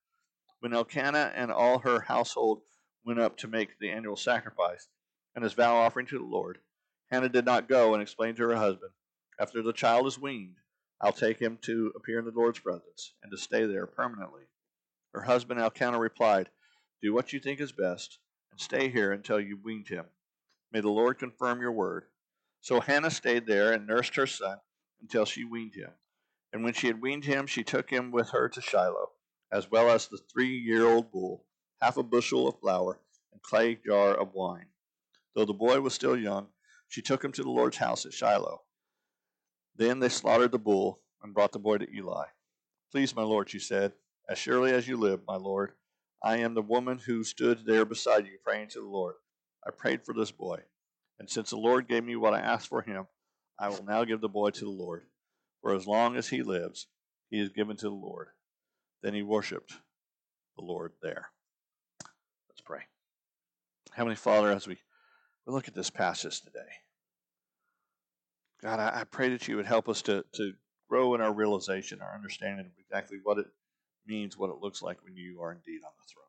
When 0.66 0.74
Elkanah 0.74 1.32
and 1.36 1.52
all 1.52 1.78
her 1.78 2.00
household 2.00 2.62
went 3.04 3.20
up 3.20 3.36
to 3.36 3.46
make 3.46 3.78
the 3.78 3.92
annual 3.92 4.16
sacrifice 4.16 4.88
and 5.32 5.44
his 5.44 5.52
vow 5.52 5.76
offering 5.76 6.06
to 6.08 6.18
the 6.18 6.24
Lord, 6.24 6.58
Hannah 7.08 7.28
did 7.28 7.44
not 7.44 7.68
go 7.68 7.94
and 7.94 8.02
explain 8.02 8.34
to 8.34 8.48
her 8.48 8.56
husband, 8.56 8.90
After 9.38 9.62
the 9.62 9.72
child 9.72 10.08
is 10.08 10.18
weaned, 10.18 10.56
I'll 11.00 11.12
take 11.12 11.38
him 11.38 11.58
to 11.62 11.92
appear 11.94 12.18
in 12.18 12.24
the 12.24 12.32
Lord's 12.32 12.58
presence 12.58 13.14
and 13.22 13.30
to 13.30 13.38
stay 13.38 13.64
there 13.64 13.86
permanently. 13.86 14.42
Her 15.14 15.20
husband 15.20 15.60
Elkanah 15.60 16.00
replied, 16.00 16.50
Do 17.00 17.14
what 17.14 17.32
you 17.32 17.38
think 17.38 17.60
is 17.60 17.70
best, 17.70 18.18
and 18.50 18.60
stay 18.60 18.88
here 18.88 19.12
until 19.12 19.38
you've 19.38 19.62
weaned 19.62 19.86
him. 19.86 20.06
May 20.72 20.80
the 20.80 20.88
Lord 20.88 21.20
confirm 21.20 21.60
your 21.60 21.70
word. 21.70 22.06
So 22.60 22.80
Hannah 22.80 23.12
stayed 23.12 23.46
there 23.46 23.72
and 23.72 23.86
nursed 23.86 24.16
her 24.16 24.26
son 24.26 24.58
until 25.00 25.26
she 25.26 25.44
weaned 25.44 25.76
him. 25.76 25.92
And 26.52 26.64
when 26.64 26.74
she 26.74 26.88
had 26.88 27.00
weaned 27.00 27.24
him, 27.24 27.46
she 27.46 27.62
took 27.62 27.88
him 27.88 28.10
with 28.10 28.30
her 28.30 28.48
to 28.48 28.60
Shiloh, 28.60 29.12
as 29.52 29.70
well 29.70 29.90
as 29.90 30.08
the 30.08 30.18
three 30.32 30.56
year 30.56 30.86
old 30.86 31.10
bull, 31.12 31.44
half 31.80 31.96
a 31.96 32.02
bushel 32.02 32.48
of 32.48 32.58
flour, 32.60 33.00
and 33.32 33.42
clay 33.42 33.78
jar 33.86 34.14
of 34.14 34.34
wine. 34.34 34.66
Though 35.34 35.44
the 35.44 35.52
boy 35.52 35.80
was 35.80 35.94
still 35.94 36.16
young, 36.16 36.48
she 36.88 37.02
took 37.02 37.22
him 37.22 37.32
to 37.32 37.42
the 37.42 37.50
Lord's 37.50 37.76
house 37.76 38.06
at 38.06 38.12
Shiloh. 38.12 38.62
Then 39.76 40.00
they 40.00 40.08
slaughtered 40.08 40.52
the 40.52 40.58
bull 40.58 41.00
and 41.22 41.34
brought 41.34 41.52
the 41.52 41.58
boy 41.58 41.78
to 41.78 41.94
Eli. 41.94 42.24
Please, 42.90 43.14
my 43.14 43.22
Lord, 43.22 43.50
she 43.50 43.58
said, 43.58 43.92
as 44.28 44.38
surely 44.38 44.72
as 44.72 44.88
you 44.88 44.96
live, 44.96 45.20
my 45.26 45.36
Lord, 45.36 45.72
I 46.22 46.38
am 46.38 46.54
the 46.54 46.62
woman 46.62 46.98
who 46.98 47.22
stood 47.24 47.66
there 47.66 47.84
beside 47.84 48.26
you 48.26 48.38
praying 48.42 48.68
to 48.70 48.80
the 48.80 48.86
Lord. 48.86 49.16
I 49.66 49.70
prayed 49.70 50.04
for 50.04 50.14
this 50.14 50.30
boy, 50.30 50.60
and 51.18 51.28
since 51.28 51.50
the 51.50 51.56
Lord 51.56 51.88
gave 51.88 52.04
me 52.04 52.16
what 52.16 52.34
I 52.34 52.40
asked 52.40 52.68
for 52.68 52.82
him, 52.82 53.06
I 53.58 53.68
will 53.68 53.84
now 53.84 54.04
give 54.04 54.20
the 54.20 54.28
boy 54.28 54.50
to 54.50 54.64
the 54.64 54.70
Lord. 54.70 55.06
For 55.60 55.74
as 55.74 55.86
long 55.86 56.16
as 56.16 56.28
he 56.28 56.42
lives, 56.42 56.86
he 57.30 57.40
is 57.40 57.50
given 57.50 57.76
to 57.78 57.88
the 57.88 57.94
Lord. 57.94 58.28
Then 59.06 59.14
he 59.14 59.22
worshiped 59.22 59.72
the 60.56 60.64
Lord 60.64 60.90
there. 61.00 61.28
Let's 62.48 62.60
pray. 62.64 62.80
Heavenly 63.92 64.16
Father, 64.16 64.50
as 64.50 64.66
we 64.66 64.78
look 65.46 65.68
at 65.68 65.76
this 65.76 65.90
passage 65.90 66.40
today, 66.40 66.66
God, 68.60 68.80
I, 68.80 69.02
I 69.02 69.04
pray 69.04 69.28
that 69.28 69.46
you 69.46 69.54
would 69.54 69.66
help 69.66 69.88
us 69.88 70.02
to, 70.02 70.24
to 70.34 70.54
grow 70.90 71.14
in 71.14 71.20
our 71.20 71.32
realization, 71.32 72.00
our 72.02 72.16
understanding 72.16 72.66
of 72.66 72.72
exactly 72.80 73.18
what 73.22 73.38
it 73.38 73.46
means, 74.08 74.36
what 74.36 74.50
it 74.50 74.60
looks 74.60 74.82
like 74.82 75.04
when 75.04 75.14
you 75.14 75.40
are 75.40 75.52
indeed 75.52 75.82
on 75.84 75.92
the 76.00 76.12
throne. 76.12 76.24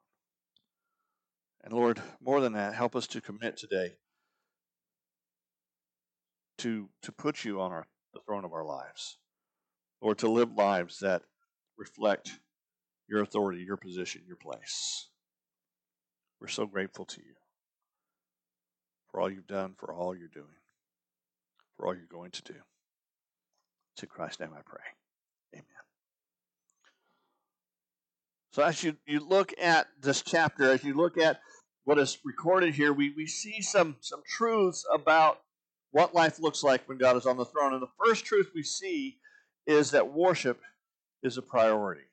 And 1.63 1.73
Lord, 1.73 1.99
more 2.21 2.41
than 2.41 2.53
that, 2.53 2.75
help 2.75 2.95
us 2.95 3.07
to 3.07 3.21
commit 3.21 3.57
today 3.57 3.95
to, 6.59 6.89
to 7.01 7.11
put 7.11 7.43
you 7.43 7.59
on 7.59 7.71
our, 7.71 7.87
the 8.13 8.19
throne 8.19 8.45
of 8.45 8.53
our 8.53 8.63
lives. 8.63 9.17
Lord, 9.99 10.19
to 10.19 10.29
live 10.29 10.53
lives 10.53 10.99
that 10.99 11.23
reflect 11.75 12.39
your 13.07 13.21
authority, 13.21 13.63
your 13.63 13.77
position, 13.77 14.21
your 14.27 14.37
place. 14.37 15.07
We're 16.39 16.47
so 16.47 16.65
grateful 16.65 17.05
to 17.05 17.21
you 17.21 17.33
for 19.11 19.21
all 19.21 19.29
you've 19.29 19.47
done, 19.47 19.73
for 19.77 19.93
all 19.93 20.15
you're 20.15 20.27
doing, 20.27 20.45
for 21.75 21.87
all 21.87 21.95
you're 21.95 22.05
going 22.05 22.31
to 22.31 22.43
do. 22.43 22.55
To 23.97 24.05
Christ's 24.05 24.41
name 24.41 24.51
I 24.53 24.61
pray. 24.63 24.83
Amen. 25.55 25.65
So 28.51 28.61
as 28.61 28.83
you, 28.83 28.97
you 29.05 29.19
look 29.19 29.53
at 29.59 29.87
this 30.01 30.21
chapter, 30.21 30.71
as 30.71 30.83
you 30.83 30.93
look 30.93 31.17
at 31.17 31.39
what 31.85 31.97
is 31.97 32.19
recorded 32.25 32.75
here, 32.75 32.93
we, 32.93 33.13
we 33.15 33.25
see 33.25 33.61
some, 33.61 33.95
some 34.01 34.21
truths 34.27 34.85
about 34.93 35.39
what 35.91 36.13
life 36.13 36.39
looks 36.39 36.61
like 36.61 36.87
when 36.87 36.97
God 36.97 37.15
is 37.15 37.25
on 37.25 37.37
the 37.37 37.45
throne. 37.45 37.73
And 37.73 37.81
the 37.81 37.87
first 38.05 38.25
truth 38.25 38.51
we 38.53 38.63
see 38.63 39.17
is 39.65 39.91
that 39.91 40.13
worship 40.13 40.59
is 41.23 41.37
a 41.37 41.41
priority. 41.41 42.06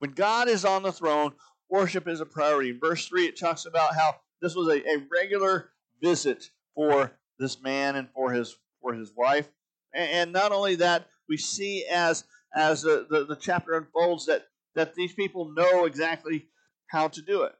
When 0.00 0.10
God 0.10 0.48
is 0.48 0.64
on 0.64 0.82
the 0.82 0.92
throne, 0.92 1.32
worship 1.68 2.08
is 2.08 2.20
a 2.20 2.26
priority. 2.26 2.70
In 2.70 2.80
verse 2.80 3.06
3, 3.06 3.26
it 3.26 3.38
talks 3.38 3.66
about 3.66 3.94
how 3.94 4.16
this 4.42 4.54
was 4.54 4.68
a, 4.68 4.80
a 4.80 5.06
regular 5.12 5.70
visit 6.02 6.50
for 6.74 7.12
this 7.38 7.62
man 7.62 7.96
and 7.96 8.08
for 8.14 8.32
his 8.32 8.56
for 8.82 8.94
his 8.94 9.12
wife. 9.16 9.48
And, 9.94 10.10
and 10.10 10.32
not 10.32 10.52
only 10.52 10.76
that, 10.76 11.06
we 11.28 11.36
see 11.36 11.84
as 11.84 12.24
as 12.54 12.82
the, 12.82 13.06
the, 13.08 13.26
the 13.26 13.36
chapter 13.36 13.74
unfolds 13.74 14.26
that, 14.26 14.46
that 14.74 14.94
these 14.94 15.12
people 15.12 15.52
know 15.54 15.84
exactly 15.84 16.46
how 16.88 17.08
to 17.08 17.22
do 17.22 17.42
it. 17.42 17.52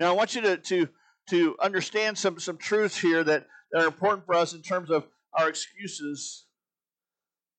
Now 0.00 0.10
I 0.10 0.12
want 0.12 0.34
you 0.34 0.40
to, 0.42 0.56
to, 0.56 0.88
to 1.30 1.56
understand 1.60 2.16
some, 2.16 2.38
some 2.38 2.56
truths 2.56 2.98
here 2.98 3.22
that, 3.24 3.46
that 3.72 3.82
are 3.82 3.86
important 3.86 4.26
for 4.26 4.34
us 4.34 4.54
in 4.54 4.62
terms 4.62 4.90
of 4.90 5.06
our 5.34 5.48
excuses 5.48 6.46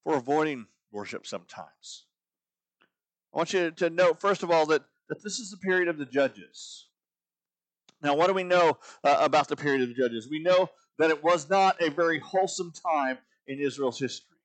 for 0.03 0.15
avoiding 0.15 0.65
worship 0.91 1.27
sometimes. 1.27 2.05
I 3.36 3.38
want 3.38 3.51
you 3.51 3.70
to 3.70 3.89
note, 3.89 4.22
first 4.22 4.44
of 4.44 4.51
all, 4.51 4.65
that, 4.68 4.82
that 5.10 5.22
this 5.22 5.39
is 5.39 5.51
the 5.51 5.58
period 5.58 5.89
of 5.89 5.98
the 5.98 6.06
judges. 6.06 6.88
Now, 8.01 8.15
what 8.15 8.27
do 8.27 8.34
we 8.34 8.44
know 8.44 8.77
uh, 9.04 9.18
about 9.20 9.50
the 9.50 9.58
period 9.58 9.82
of 9.82 9.89
the 9.89 9.94
judges? 9.94 10.30
We 10.30 10.39
know 10.39 10.70
that 11.00 11.10
it 11.10 11.22
was 11.22 11.50
not 11.50 11.82
a 11.82 11.89
very 11.89 12.20
wholesome 12.20 12.72
time 12.72 13.18
in 13.46 13.60
Israel's 13.60 14.00
history. 14.00 14.38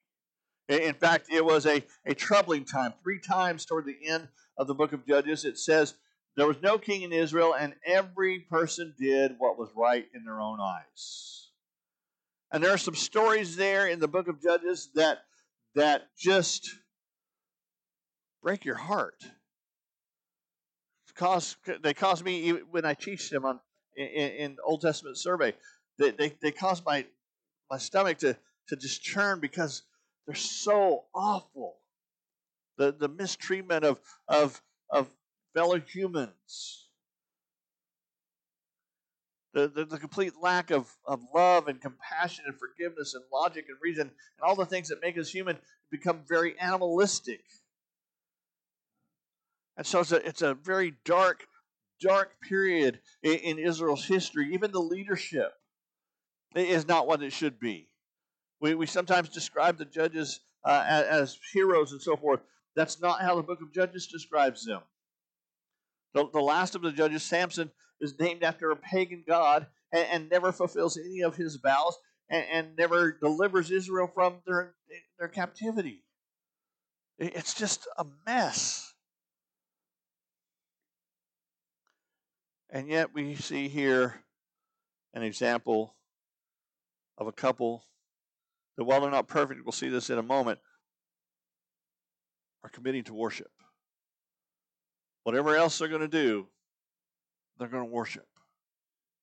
In 0.68 0.94
fact, 0.94 1.26
it 1.30 1.44
was 1.44 1.66
a, 1.66 1.84
a 2.04 2.14
troubling 2.14 2.64
time. 2.64 2.92
Three 3.04 3.20
times 3.20 3.64
toward 3.64 3.86
the 3.86 3.96
end 4.04 4.26
of 4.56 4.66
the 4.66 4.74
book 4.74 4.92
of 4.92 5.06
Judges, 5.06 5.44
it 5.44 5.58
says, 5.58 5.94
There 6.36 6.48
was 6.48 6.60
no 6.60 6.76
king 6.76 7.02
in 7.02 7.12
Israel, 7.12 7.54
and 7.54 7.74
every 7.86 8.40
person 8.40 8.94
did 8.98 9.36
what 9.38 9.56
was 9.56 9.68
right 9.76 10.06
in 10.14 10.24
their 10.24 10.40
own 10.40 10.58
eyes. 10.60 11.50
And 12.50 12.62
there 12.62 12.72
are 12.72 12.78
some 12.78 12.96
stories 12.96 13.54
there 13.54 13.86
in 13.86 14.00
the 14.00 14.08
book 14.08 14.26
of 14.26 14.42
Judges 14.42 14.90
that, 14.96 15.18
that 15.76 16.08
just 16.18 16.68
break 18.42 18.64
your 18.64 18.76
heart. 18.76 19.24
Cause, 21.16 21.56
they 21.82 21.92
cause 21.92 22.22
me, 22.24 22.50
when 22.70 22.84
I 22.86 22.94
teach 22.94 23.28
them 23.28 23.44
on 23.44 23.60
in, 23.96 24.06
in 24.06 24.56
Old 24.64 24.80
Testament 24.80 25.18
survey, 25.18 25.52
they, 25.98 26.10
they, 26.12 26.32
they 26.40 26.50
cause 26.50 26.82
my, 26.84 27.04
my 27.70 27.78
stomach 27.78 28.18
to, 28.18 28.36
to 28.68 28.76
just 28.76 29.02
churn 29.02 29.40
because 29.40 29.82
they're 30.26 30.34
so 30.34 31.04
awful. 31.14 31.76
The, 32.78 32.92
the 32.92 33.08
mistreatment 33.08 33.84
of, 33.84 34.00
of, 34.28 34.62
of 34.88 35.08
fellow 35.54 35.78
humans. 35.78 36.86
The, 39.52 39.68
the, 39.68 39.84
the, 39.84 39.98
complete 39.98 40.34
lack 40.40 40.70
of, 40.70 40.88
of 41.04 41.20
love 41.34 41.66
and 41.66 41.80
compassion 41.80 42.44
and 42.46 42.54
forgiveness 42.56 43.14
and 43.14 43.24
logic 43.32 43.66
and 43.68 43.76
reason 43.82 44.02
and 44.02 44.12
all 44.42 44.54
the 44.54 44.64
things 44.64 44.88
that 44.88 45.02
make 45.02 45.18
us 45.18 45.28
human 45.28 45.58
become 45.90 46.20
very 46.26 46.56
animalistic. 46.60 47.42
And 49.80 49.86
so 49.86 50.00
it's 50.00 50.12
a, 50.12 50.28
it's 50.28 50.42
a 50.42 50.52
very 50.52 50.92
dark, 51.06 51.46
dark 52.02 52.32
period 52.46 53.00
in, 53.22 53.36
in 53.36 53.58
Israel's 53.58 54.04
history. 54.04 54.52
Even 54.52 54.72
the 54.72 54.78
leadership 54.78 55.54
is 56.54 56.86
not 56.86 57.06
what 57.06 57.22
it 57.22 57.32
should 57.32 57.58
be. 57.58 57.88
We, 58.60 58.74
we 58.74 58.84
sometimes 58.84 59.30
describe 59.30 59.78
the 59.78 59.86
judges 59.86 60.40
uh, 60.66 60.84
as, 60.86 61.06
as, 61.06 61.38
heroes 61.54 61.92
and 61.92 62.02
so 62.02 62.14
forth. 62.14 62.40
That's 62.76 63.00
not 63.00 63.22
how 63.22 63.36
the 63.36 63.42
book 63.42 63.62
of 63.62 63.72
Judges 63.72 64.06
describes 64.06 64.66
them. 64.66 64.82
The, 66.12 66.28
the 66.30 66.42
last 66.42 66.74
of 66.74 66.82
the 66.82 66.92
judges, 66.92 67.22
Samson, 67.22 67.70
is 68.02 68.20
named 68.20 68.42
after 68.42 68.70
a 68.70 68.76
pagan 68.76 69.24
god 69.26 69.66
and, 69.94 70.06
and 70.12 70.28
never 70.28 70.52
fulfills 70.52 70.98
any 70.98 71.22
of 71.22 71.36
his 71.36 71.56
vows 71.56 71.96
and, 72.28 72.44
and, 72.52 72.76
never 72.76 73.12
delivers 73.12 73.70
Israel 73.70 74.10
from 74.12 74.42
their, 74.46 74.74
their 75.18 75.28
captivity. 75.28 76.02
It's 77.18 77.54
just 77.54 77.88
a 77.96 78.04
mess. 78.26 78.89
And 82.72 82.88
yet 82.88 83.12
we 83.12 83.34
see 83.34 83.68
here 83.68 84.22
an 85.12 85.22
example 85.22 85.96
of 87.18 87.26
a 87.26 87.32
couple 87.32 87.84
that 88.76 88.84
while 88.84 89.00
they're 89.00 89.10
not 89.10 89.28
perfect, 89.28 89.64
we'll 89.64 89.72
see 89.72 89.88
this 89.88 90.08
in 90.08 90.18
a 90.18 90.22
moment, 90.22 90.60
are 92.62 92.70
committing 92.70 93.04
to 93.04 93.14
worship. 93.14 93.50
Whatever 95.24 95.56
else 95.56 95.78
they're 95.78 95.88
going 95.88 96.00
to 96.00 96.08
do, 96.08 96.46
they're 97.58 97.68
going 97.68 97.84
to 97.84 97.90
worship. 97.90 98.26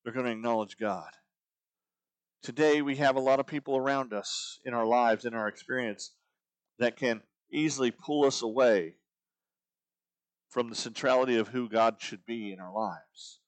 They're 0.03 0.13
going 0.13 0.25
to 0.25 0.31
acknowledge 0.31 0.77
God. 0.77 1.09
Today, 2.43 2.81
we 2.81 2.97
have 2.97 3.15
a 3.15 3.21
lot 3.21 3.39
of 3.39 3.47
people 3.47 3.75
around 3.75 4.13
us 4.13 4.59
in 4.63 4.73
our 4.73 4.85
lives, 4.85 5.25
in 5.25 5.33
our 5.33 5.47
experience, 5.47 6.13
that 6.79 6.97
can 6.97 7.21
easily 7.51 7.91
pull 7.91 8.25
us 8.25 8.41
away 8.41 8.95
from 10.49 10.69
the 10.69 10.75
centrality 10.75 11.37
of 11.37 11.49
who 11.49 11.69
God 11.69 11.95
should 11.99 12.25
be 12.25 12.51
in 12.51 12.59
our 12.59 12.73
lives. 12.73 13.39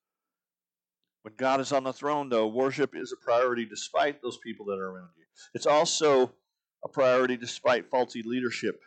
When 1.24 1.34
God 1.36 1.60
is 1.60 1.72
on 1.72 1.84
the 1.84 1.94
throne, 1.94 2.30
though, 2.30 2.48
worship 2.48 2.96
is 2.96 3.12
a 3.12 3.24
priority 3.24 3.66
despite 3.66 4.22
those 4.22 4.38
people 4.38 4.66
that 4.68 4.80
are 4.80 4.92
around 4.92 5.10
you. 5.18 5.26
It's 5.54 5.66
also 5.66 6.34
a 6.84 6.88
priority 6.88 7.38
despite 7.38 7.90
faulty 7.90 8.24
leadership 8.24 8.80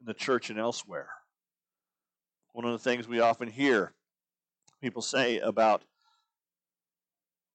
in 0.00 0.06
the 0.06 0.14
church 0.14 0.50
and 0.50 0.58
elsewhere. 0.58 1.08
One 2.52 2.64
of 2.64 2.72
the 2.72 2.78
things 2.78 3.08
we 3.08 3.20
often 3.20 3.48
hear 3.48 3.94
people 4.80 5.02
say 5.02 5.38
about 5.38 5.82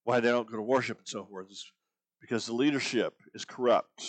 why 0.03 0.20
they 0.20 0.29
don't 0.29 0.50
go 0.50 0.58
to 0.58 0.62
worship 0.62 0.98
and 0.98 1.08
so 1.08 1.25
forth 1.25 1.50
is 1.50 1.65
because 2.20 2.46
the 2.46 2.53
leadership 2.53 3.13
is 3.34 3.46
corrupt. 3.46 4.03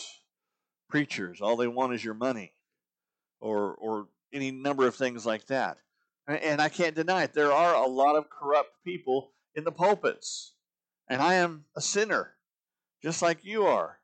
Preachers, 0.88 1.40
all 1.40 1.56
they 1.56 1.68
want 1.68 1.94
is 1.94 2.04
your 2.04 2.14
money, 2.14 2.52
or 3.40 3.74
or 3.74 4.08
any 4.32 4.50
number 4.50 4.86
of 4.86 4.94
things 4.94 5.26
like 5.26 5.46
that. 5.46 5.78
And 6.26 6.60
I 6.60 6.68
can't 6.68 6.94
deny 6.94 7.24
it. 7.24 7.32
There 7.32 7.52
are 7.52 7.74
a 7.74 7.88
lot 7.88 8.16
of 8.16 8.30
corrupt 8.30 8.70
people 8.84 9.32
in 9.54 9.64
the 9.64 9.72
pulpits. 9.72 10.54
And 11.08 11.20
I 11.20 11.34
am 11.34 11.64
a 11.76 11.80
sinner. 11.80 12.34
just 13.02 13.22
like 13.22 13.44
you 13.44 13.64
are. 13.64 13.98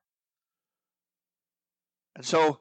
And 2.15 2.25
so 2.25 2.61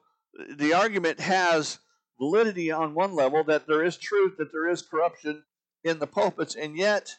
the 0.56 0.74
argument 0.74 1.20
has 1.20 1.78
validity 2.18 2.70
on 2.70 2.94
one 2.94 3.14
level 3.14 3.42
that 3.44 3.66
there 3.66 3.84
is 3.84 3.96
truth, 3.96 4.36
that 4.38 4.52
there 4.52 4.68
is 4.68 4.82
corruption 4.82 5.44
in 5.82 5.98
the 5.98 6.06
pulpits, 6.06 6.54
and 6.54 6.76
yet 6.76 7.16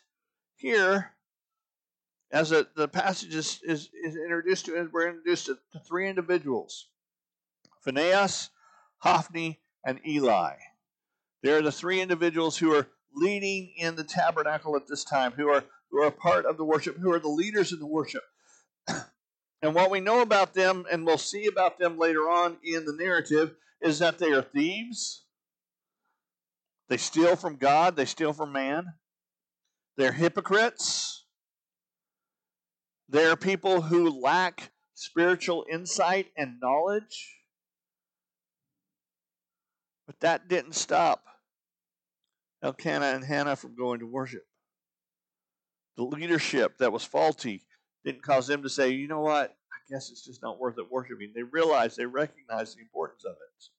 here, 0.56 1.12
as 2.32 2.52
a, 2.52 2.68
the 2.76 2.88
passage 2.88 3.34
is, 3.34 3.60
is, 3.64 3.90
is 4.04 4.16
introduced 4.16 4.66
to, 4.66 4.90
we're 4.92 5.08
introduced 5.08 5.48
to, 5.48 5.58
to 5.72 5.80
three 5.80 6.08
individuals 6.10 6.90
Phinehas, 7.82 8.50
Hophni, 9.00 9.60
and 9.88 10.02
Eli. 10.06 10.54
They're 11.42 11.62
the 11.62 11.72
three 11.72 12.02
individuals 12.02 12.58
who 12.58 12.76
are 12.76 12.90
leading 13.16 13.74
in 13.78 13.96
the 13.96 14.04
tabernacle 14.04 14.76
at 14.76 14.86
this 14.88 15.04
time, 15.04 15.32
who 15.32 15.48
are 15.48 15.64
who 15.90 16.04
are 16.04 16.12
part 16.12 16.46
of 16.46 16.58
the 16.58 16.66
worship, 16.66 16.98
who 16.98 17.12
are 17.14 17.20
the 17.20 17.30
leaders 17.30 17.72
in 17.72 17.80
the 17.80 17.88
worship. 17.88 18.24
and 19.62 19.74
what 19.74 19.90
we 19.90 20.02
know 20.02 20.22
about 20.22 20.54
them, 20.54 20.86
and 20.92 21.06
we'll 21.06 21.18
see 21.18 21.48
about 21.48 21.80
them 21.80 21.98
later 21.98 22.30
on 22.30 22.58
in 22.62 22.84
the 22.86 22.92
narrative, 22.92 23.56
is 23.82 24.00
that 24.00 24.20
they 24.20 24.34
are 24.34 24.42
thieves. 24.42 25.24
They 26.90 26.98
steal 26.98 27.38
from 27.38 27.56
God, 27.56 27.96
they 27.96 28.06
steal 28.06 28.34
from 28.34 28.52
man. 28.52 28.94
They're 29.96 30.12
hypocrites. 30.12 31.24
They're 33.08 33.38
people 33.38 33.82
who 33.82 34.10
lack 34.10 34.72
spiritual 34.94 35.66
insight 35.72 36.28
and 36.36 36.60
knowledge. 36.62 37.37
But 40.08 40.20
that 40.22 40.48
didn't 40.48 40.74
stop 40.74 41.26
Elkanah 42.64 43.14
and 43.14 43.24
Hannah 43.24 43.56
from 43.56 43.76
going 43.76 44.00
to 44.00 44.08
worship. 44.08 44.46
The 45.98 46.04
leadership 46.04 46.78
that 46.78 46.92
was 46.92 47.04
faulty 47.04 47.66
didn't 48.06 48.24
cause 48.24 48.48
them 48.48 48.64
to 48.64 48.70
say, 48.70 48.90
you 48.90 49.08
know 49.08 49.20
what, 49.20 49.56
I 49.72 49.78
guess 49.94 50.10
it's 50.10 50.24
just 50.24 50.42
not 50.42 50.60
worth 50.60 50.78
it 50.80 50.90
worshiping. 50.90 51.34
They 51.36 51.44
realized, 51.44 51.98
they 51.98 52.06
recognized 52.06 52.78
the 52.78 52.82
importance 52.82 53.26
of 53.26 53.34
it. 53.34 53.70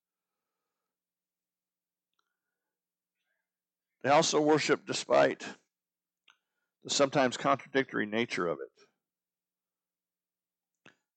They 4.03 4.11
also 4.11 4.41
worshiped 4.41 4.87
despite 4.87 5.45
the 6.85 6.91
sometimes 6.91 7.37
contradictory 7.37 8.07
nature 8.07 8.47
of 8.47 8.59
it. 8.61 8.69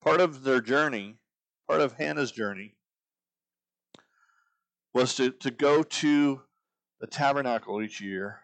Part 0.03 0.19
of 0.19 0.43
their 0.43 0.61
journey, 0.61 1.17
part 1.67 1.81
of 1.81 1.93
Hannah's 1.93 2.31
journey, 2.31 2.75
was 4.93 5.15
to, 5.15 5.31
to 5.31 5.51
go 5.51 5.83
to 5.83 6.41
the 6.99 7.07
tabernacle 7.07 7.81
each 7.81 8.01
year, 8.01 8.41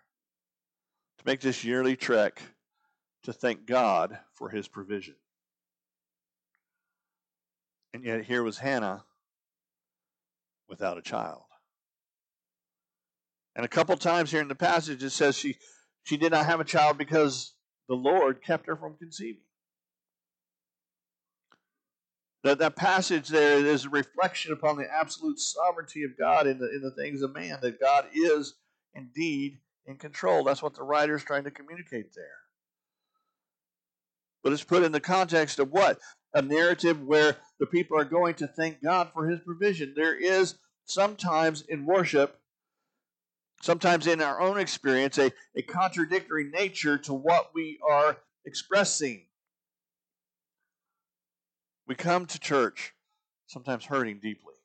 to 1.19 1.23
make 1.25 1.41
this 1.41 1.63
yearly 1.63 1.95
trek 1.95 2.41
to 3.23 3.33
thank 3.33 3.65
God 3.65 4.17
for 4.33 4.49
his 4.49 4.67
provision. 4.67 5.15
And 7.93 8.03
yet 8.03 8.23
here 8.23 8.43
was 8.43 8.57
Hannah 8.57 9.03
without 10.69 10.97
a 10.97 11.01
child. 11.01 11.41
And 13.55 13.65
a 13.65 13.69
couple 13.69 13.97
times 13.97 14.31
here 14.31 14.41
in 14.41 14.47
the 14.47 14.55
passage 14.55 15.03
it 15.03 15.09
says 15.09 15.35
she 15.35 15.57
she 16.03 16.15
did 16.15 16.31
not 16.31 16.45
have 16.45 16.59
a 16.59 16.63
child 16.63 16.97
because 16.97 17.53
the 17.89 17.95
Lord 17.95 18.41
kept 18.41 18.67
her 18.67 18.77
from 18.77 18.95
conceiving. 18.97 19.41
That 22.47 22.59
that 22.59 22.77
passage 22.77 23.27
there 23.27 23.57
is 23.57 23.83
a 23.83 23.89
reflection 23.89 24.53
upon 24.53 24.77
the 24.77 24.87
absolute 24.89 25.37
sovereignty 25.37 26.03
of 26.03 26.17
God 26.17 26.47
in 26.47 26.57
the 26.57 26.73
in 26.73 26.81
the 26.81 26.91
things 26.91 27.21
of 27.21 27.33
man, 27.33 27.59
that 27.61 27.77
God 27.77 28.05
is 28.13 28.55
indeed 28.95 29.57
in 29.85 29.97
control. 29.97 30.45
That's 30.45 30.63
what 30.63 30.73
the 30.73 30.83
writer 30.83 31.17
is 31.17 31.25
trying 31.25 31.43
to 31.43 31.51
communicate 31.51 32.13
there. 32.15 32.25
But 34.43 34.53
it's 34.53 34.63
put 34.63 34.83
in 34.83 34.93
the 34.93 35.01
context 35.01 35.59
of 35.59 35.73
what? 35.73 35.99
A 36.33 36.41
narrative 36.41 37.01
where 37.01 37.35
the 37.59 37.65
people 37.65 37.99
are 37.99 38.05
going 38.05 38.35
to 38.35 38.47
thank 38.47 38.81
God 38.81 39.09
for 39.13 39.27
his 39.27 39.41
provision. 39.41 39.93
There 39.93 40.15
is 40.15 40.55
sometimes 40.85 41.65
in 41.67 41.85
worship 41.85 42.39
sometimes 43.61 44.07
in 44.07 44.21
our 44.21 44.39
own 44.39 44.57
experience, 44.57 45.17
a, 45.17 45.33
a 45.55 45.61
contradictory 45.63 46.45
nature 46.45 46.97
to 46.97 47.13
what 47.13 47.49
we 47.53 47.77
are 47.85 48.17
expressing. 48.45 49.26
We 51.87 51.95
come 51.95 52.25
to 52.25 52.39
church 52.39 52.93
sometimes 53.45 53.85
hurting 53.85 54.19
deeply, 54.19 54.55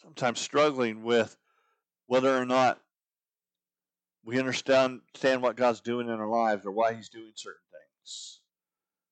sometimes 0.00 0.40
struggling 0.40 1.04
with 1.04 1.36
whether 2.06 2.34
or 2.34 2.46
not 2.46 2.80
we 4.24 4.38
understand, 4.38 5.02
what 5.20 5.56
God's 5.56 5.82
doing 5.82 6.08
in 6.08 6.14
our 6.14 6.28
lives 6.28 6.64
or 6.64 6.70
why 6.70 6.94
He's 6.94 7.10
doing 7.10 7.32
certain 7.34 7.60
things. 7.70 8.40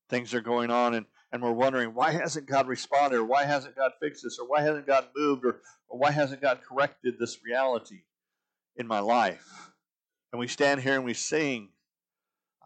Things 0.09 0.33
are 0.33 0.41
going 0.41 0.71
on, 0.71 0.95
and, 0.95 1.05
and 1.31 1.43
we're 1.43 1.51
wondering 1.51 1.93
why 1.93 2.11
hasn't 2.11 2.47
God 2.47 2.67
responded, 2.67 3.17
or 3.17 3.25
why 3.25 3.45
hasn't 3.45 3.75
God 3.75 3.91
fixed 4.01 4.23
this, 4.23 4.39
or 4.39 4.47
why 4.47 4.61
hasn't 4.61 4.87
God 4.87 5.09
moved, 5.15 5.45
or, 5.45 5.59
or 5.87 5.99
why 5.99 6.09
hasn't 6.11 6.41
God 6.41 6.61
corrected 6.67 7.19
this 7.19 7.43
reality 7.45 8.01
in 8.75 8.87
my 8.87 8.99
life? 8.99 9.71
And 10.31 10.39
we 10.39 10.47
stand 10.47 10.81
here 10.81 10.95
and 10.95 11.05
we 11.05 11.13
sing, 11.13 11.69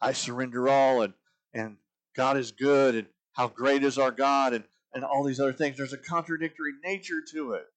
I 0.02 0.14
surrender 0.14 0.70
all, 0.70 1.02
and, 1.02 1.14
and 1.54 1.76
God 2.16 2.38
is 2.38 2.52
good, 2.52 2.96
and 2.96 3.08
how 3.38 3.47
great 3.47 3.84
is 3.84 4.00
our 4.00 4.12
God, 4.12 4.54
and, 4.54 4.63
and 4.93 5.04
all 5.04 5.23
these 5.23 5.39
other 5.39 5.54
things. 5.54 5.78
There's 5.78 5.93
a 5.93 5.97
contradictory 5.97 6.73
nature 6.84 7.21
to 7.34 7.54
it. 7.54 7.67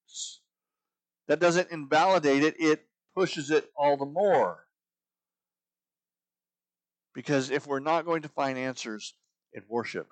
That 1.28 1.38
doesn't 1.38 1.70
invalidate 1.70 2.42
it, 2.42 2.54
it 2.58 2.86
pushes 3.14 3.50
it 3.50 3.70
all 3.76 3.98
the 3.98 4.06
more. 4.06 4.64
Because 7.14 7.50
if 7.50 7.66
we're 7.66 7.78
not 7.78 8.06
going 8.06 8.22
to 8.22 8.28
find 8.28 8.56
answers 8.56 9.14
in 9.52 9.62
worship 9.68 10.08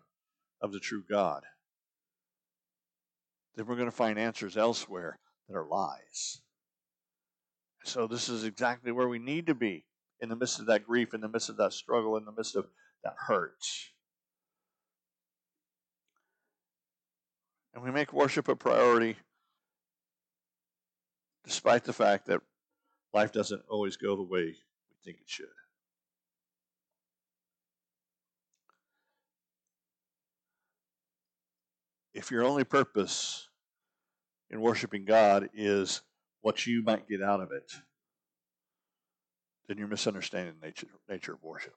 of 0.60 0.72
the 0.72 0.80
true 0.80 1.02
God, 1.10 1.44
then 3.56 3.66
we're 3.66 3.76
going 3.76 3.90
to 3.90 3.96
find 3.96 4.18
answers 4.18 4.56
elsewhere 4.56 5.18
that 5.48 5.56
are 5.56 5.66
lies. 5.66 6.42
So, 7.84 8.06
this 8.06 8.28
is 8.28 8.44
exactly 8.44 8.92
where 8.92 9.08
we 9.08 9.18
need 9.18 9.46
to 9.46 9.54
be 9.54 9.86
in 10.20 10.28
the 10.28 10.36
midst 10.36 10.60
of 10.60 10.66
that 10.66 10.84
grief, 10.84 11.14
in 11.14 11.22
the 11.22 11.28
midst 11.28 11.48
of 11.48 11.56
that 11.56 11.72
struggle, 11.72 12.18
in 12.18 12.26
the 12.26 12.32
midst 12.32 12.54
of 12.54 12.66
that 13.02 13.14
hurt. 13.26 13.64
And 17.78 17.84
we 17.84 17.92
make 17.92 18.12
worship 18.12 18.48
a 18.48 18.56
priority 18.56 19.14
despite 21.44 21.84
the 21.84 21.92
fact 21.92 22.26
that 22.26 22.40
life 23.14 23.30
doesn't 23.30 23.62
always 23.68 23.96
go 23.96 24.16
the 24.16 24.22
way 24.24 24.46
we 24.46 24.96
think 25.04 25.18
it 25.18 25.28
should. 25.28 25.46
If 32.12 32.32
your 32.32 32.42
only 32.42 32.64
purpose 32.64 33.48
in 34.50 34.60
worshiping 34.60 35.04
God 35.04 35.48
is 35.54 36.02
what 36.40 36.66
you 36.66 36.82
might 36.82 37.08
get 37.08 37.22
out 37.22 37.40
of 37.40 37.52
it, 37.52 37.72
then 39.68 39.78
you're 39.78 39.86
misunderstanding 39.86 40.54
the 40.60 40.66
nature, 40.66 40.88
nature 41.08 41.34
of 41.34 41.44
worship. 41.44 41.76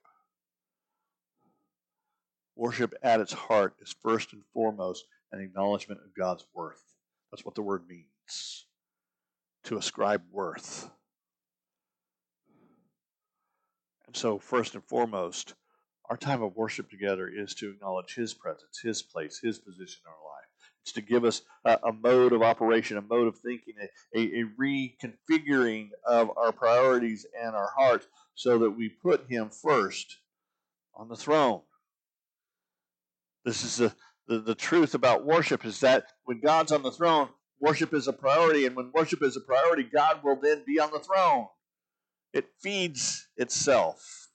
Worship 2.56 2.92
at 3.04 3.20
its 3.20 3.32
heart 3.32 3.76
is 3.80 3.94
first 4.02 4.32
and 4.32 4.42
foremost 4.52 5.06
an 5.32 5.40
acknowledgement 5.40 6.00
of 6.04 6.14
God's 6.14 6.44
worth. 6.54 6.82
That's 7.30 7.44
what 7.44 7.54
the 7.54 7.62
word 7.62 7.86
means 7.88 8.66
to 9.64 9.76
ascribe 9.76 10.22
worth. 10.30 10.90
And 14.06 14.16
so, 14.16 14.38
first 14.38 14.74
and 14.74 14.84
foremost, 14.84 15.54
our 16.10 16.16
time 16.16 16.42
of 16.42 16.56
worship 16.56 16.90
together 16.90 17.30
is 17.34 17.54
to 17.54 17.70
acknowledge 17.70 18.14
His 18.14 18.34
presence, 18.34 18.80
His 18.82 19.02
place, 19.02 19.40
His 19.42 19.58
position 19.58 20.02
in 20.04 20.10
our 20.10 20.14
life. 20.14 20.48
It's 20.82 20.92
to 20.92 21.00
give 21.00 21.24
us 21.24 21.42
a, 21.64 21.78
a 21.84 21.92
mode 21.92 22.32
of 22.32 22.42
operation, 22.42 22.98
a 22.98 23.02
mode 23.02 23.28
of 23.28 23.38
thinking, 23.38 23.74
a, 23.80 24.18
a, 24.18 24.40
a 24.40 24.44
reconfiguring 24.60 25.90
of 26.06 26.30
our 26.36 26.52
priorities 26.52 27.24
and 27.40 27.54
our 27.54 27.70
hearts 27.74 28.06
so 28.34 28.58
that 28.58 28.72
we 28.72 28.88
put 28.88 29.30
Him 29.30 29.48
first 29.48 30.18
on 30.94 31.08
the 31.08 31.16
throne. 31.16 31.62
This 33.44 33.64
is 33.64 33.76
the, 33.76 33.94
the, 34.28 34.38
the 34.38 34.54
truth 34.54 34.94
about 34.94 35.24
worship 35.24 35.64
is 35.64 35.80
that 35.80 36.04
when 36.24 36.40
God's 36.40 36.72
on 36.72 36.82
the 36.82 36.92
throne, 36.92 37.28
worship 37.60 37.94
is 37.94 38.08
a 38.08 38.12
priority. 38.12 38.66
And 38.66 38.76
when 38.76 38.90
worship 38.92 39.22
is 39.22 39.36
a 39.36 39.40
priority, 39.40 39.84
God 39.84 40.22
will 40.22 40.36
then 40.40 40.62
be 40.66 40.78
on 40.78 40.90
the 40.90 40.98
throne. 40.98 41.46
It 42.32 42.46
feeds 42.60 43.28
itself, 43.36 44.28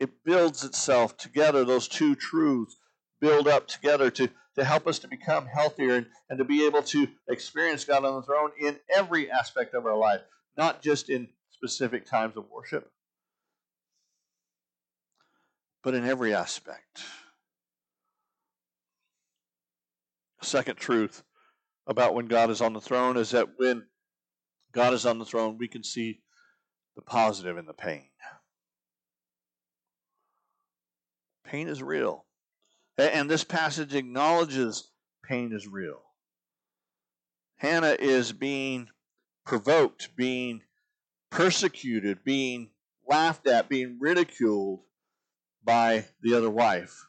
it 0.00 0.24
builds 0.24 0.64
itself 0.64 1.16
together. 1.16 1.64
Those 1.64 1.88
two 1.88 2.14
truths 2.16 2.76
build 3.20 3.46
up 3.46 3.68
together 3.68 4.10
to, 4.10 4.28
to 4.56 4.64
help 4.64 4.88
us 4.88 4.98
to 4.98 5.08
become 5.08 5.46
healthier 5.46 5.94
and, 5.94 6.06
and 6.28 6.38
to 6.38 6.44
be 6.44 6.66
able 6.66 6.82
to 6.82 7.06
experience 7.28 7.84
God 7.84 8.04
on 8.04 8.16
the 8.16 8.22
throne 8.22 8.50
in 8.60 8.80
every 8.92 9.30
aspect 9.30 9.74
of 9.74 9.86
our 9.86 9.96
life, 9.96 10.20
not 10.56 10.82
just 10.82 11.08
in 11.08 11.28
specific 11.52 12.04
times 12.04 12.36
of 12.36 12.46
worship, 12.50 12.90
but 15.84 15.94
in 15.94 16.04
every 16.04 16.34
aspect. 16.34 17.02
Second 20.42 20.76
truth 20.76 21.22
about 21.86 22.14
when 22.14 22.26
God 22.26 22.50
is 22.50 22.60
on 22.60 22.72
the 22.72 22.80
throne 22.80 23.16
is 23.16 23.30
that 23.30 23.48
when 23.56 23.84
God 24.72 24.92
is 24.92 25.06
on 25.06 25.18
the 25.18 25.24
throne, 25.24 25.56
we 25.58 25.68
can 25.68 25.84
see 25.84 26.20
the 26.96 27.02
positive 27.02 27.56
in 27.58 27.66
the 27.66 27.72
pain. 27.72 28.08
Pain 31.44 31.68
is 31.68 31.82
real. 31.82 32.24
And 32.98 33.30
this 33.30 33.44
passage 33.44 33.94
acknowledges 33.94 34.90
pain 35.24 35.52
is 35.52 35.66
real. 35.66 36.02
Hannah 37.56 37.96
is 37.98 38.32
being 38.32 38.88
provoked, 39.46 40.10
being 40.16 40.62
persecuted, 41.30 42.24
being 42.24 42.70
laughed 43.08 43.46
at, 43.46 43.68
being 43.68 43.98
ridiculed 44.00 44.80
by 45.64 46.06
the 46.22 46.34
other 46.34 46.50
wife. 46.50 47.06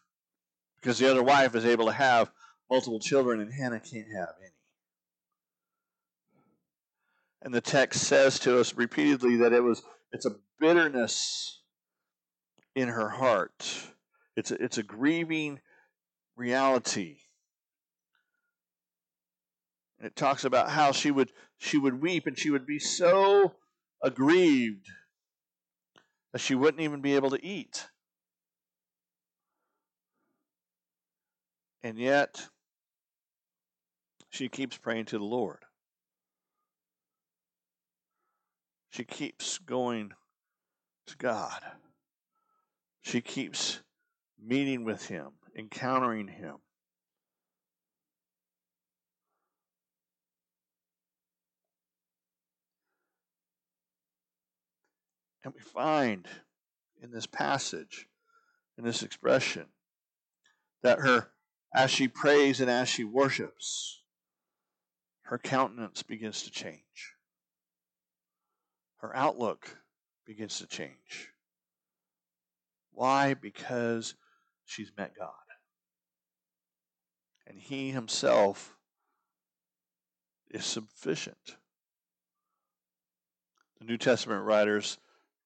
Because 0.80 1.00
the 1.00 1.10
other 1.10 1.24
wife 1.24 1.56
is 1.56 1.66
able 1.66 1.86
to 1.88 1.94
have 1.94 2.32
multiple 2.74 3.00
children 3.00 3.40
and 3.40 3.54
Hannah 3.54 3.80
can't 3.80 4.08
have 4.18 4.30
any. 4.42 4.50
And 7.44 7.54
the 7.54 7.62
text 7.62 8.02
says 8.02 8.40
to 8.40 8.60
us 8.60 8.74
repeatedly 8.74 9.36
that 9.38 9.54
it 9.54 9.62
was 9.62 9.84
it's 10.12 10.26
a 10.26 10.36
bitterness 10.60 11.62
in 12.76 12.88
her 12.88 13.10
heart. 13.10 13.70
It's 14.36 14.50
a, 14.50 14.56
it's 14.56 14.80
a 14.80 14.84
grieving 14.84 15.60
reality. 16.36 17.18
It 20.00 20.16
talks 20.16 20.44
about 20.44 20.72
how 20.72 20.94
she 20.94 21.12
would 21.12 21.32
she 21.60 21.78
would 21.78 22.02
weep 22.02 22.26
and 22.26 22.40
she 22.40 22.50
would 22.50 22.66
be 22.66 22.80
so 22.80 23.54
aggrieved 24.02 24.88
that 26.32 26.40
she 26.40 26.56
wouldn't 26.56 26.82
even 26.82 27.02
be 27.02 27.16
able 27.16 27.30
to 27.30 27.46
eat. 27.46 27.86
And 31.84 32.00
yet 32.00 32.48
she 34.34 34.50
keeps 34.50 34.76
praying 34.80 35.06
to 35.06 35.20
the 35.20 35.24
Lord. 35.24 35.60
She 38.90 39.04
keeps 39.04 39.60
going 39.60 40.12
to 41.06 41.18
God. 41.18 41.62
She 43.04 43.22
keeps 43.22 43.82
meeting 44.44 44.86
with 44.86 45.06
Him, 45.06 45.34
encountering 45.56 46.28
Him. 46.28 46.56
And 55.44 55.54
we 55.54 55.62
find 55.62 56.28
in 57.04 57.12
this 57.12 57.28
passage, 57.28 58.08
in 58.80 58.84
this 58.84 59.04
expression, 59.04 59.68
that 60.82 61.00
her, 61.02 61.28
as 61.76 61.92
she 61.92 62.08
prays 62.08 62.60
and 62.60 62.70
as 62.72 62.90
she 62.90 63.04
worships, 63.04 64.00
her 65.24 65.38
countenance 65.38 66.04
begins 66.04 66.44
to 66.44 66.52
change. 66.52 67.16
Her 68.98 69.16
outlook 69.16 69.78
begins 70.26 70.60
to 70.60 70.68
change. 70.68 71.32
Why? 72.92 73.34
Because 73.34 74.16
she's 74.66 74.92
met 74.98 75.18
God. 75.18 75.32
And 77.48 77.58
He 77.58 77.92
Himself 77.92 78.76
is 80.50 80.66
sufficient. 80.66 81.58
The 83.80 83.86
New 83.86 83.98
Testament 83.98 84.46
writers 84.46 84.98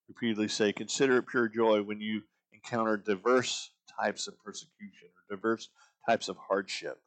repeatedly 0.07 0.47
say, 0.47 0.73
Consider 0.73 1.17
it 1.17 1.27
pure 1.27 1.47
joy 1.47 1.81
when 1.81 2.01
you 2.01 2.23
encounter 2.53 2.97
diverse 2.97 3.71
types 3.99 4.27
of 4.27 4.37
persecution 4.43 5.07
or 5.07 5.35
diverse 5.35 5.69
types 6.07 6.29
of 6.29 6.37
hardship. 6.37 6.99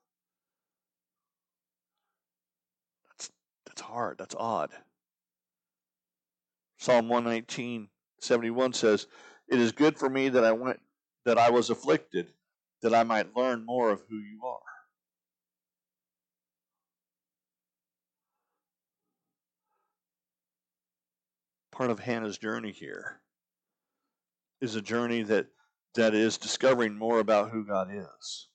That's, 3.81 3.89
hard. 3.89 4.19
That's 4.19 4.35
odd. 4.39 4.71
Psalm 6.79 7.09
119, 7.09 7.89
71 8.21 8.75
says, 8.75 9.07
It 9.49 9.59
is 9.59 9.73
good 9.73 9.99
for 9.99 10.11
me 10.11 10.29
that 10.29 10.45
I 10.45 10.53
went 10.53 10.81
that 11.25 11.39
I 11.39 11.51
was 11.51 11.71
afflicted, 11.71 12.33
that 12.83 12.95
I 12.95 13.05
might 13.05 13.35
learn 13.35 13.65
more 13.65 13.91
of 13.91 14.03
who 14.09 14.17
you 14.17 14.41
are. 14.45 14.59
part 21.73 21.91
of 21.91 21.99
Hannah's 21.99 22.37
journey 22.37 22.73
here 22.73 23.21
is 24.61 24.77
a 24.77 24.83
journey 24.83 25.23
that 25.23 25.47
that 25.95 26.13
is 26.13 26.37
discovering 26.37 26.95
more 26.95 27.21
about 27.21 27.51
who 27.51 27.65
God 27.65 27.89
is, 27.91 28.49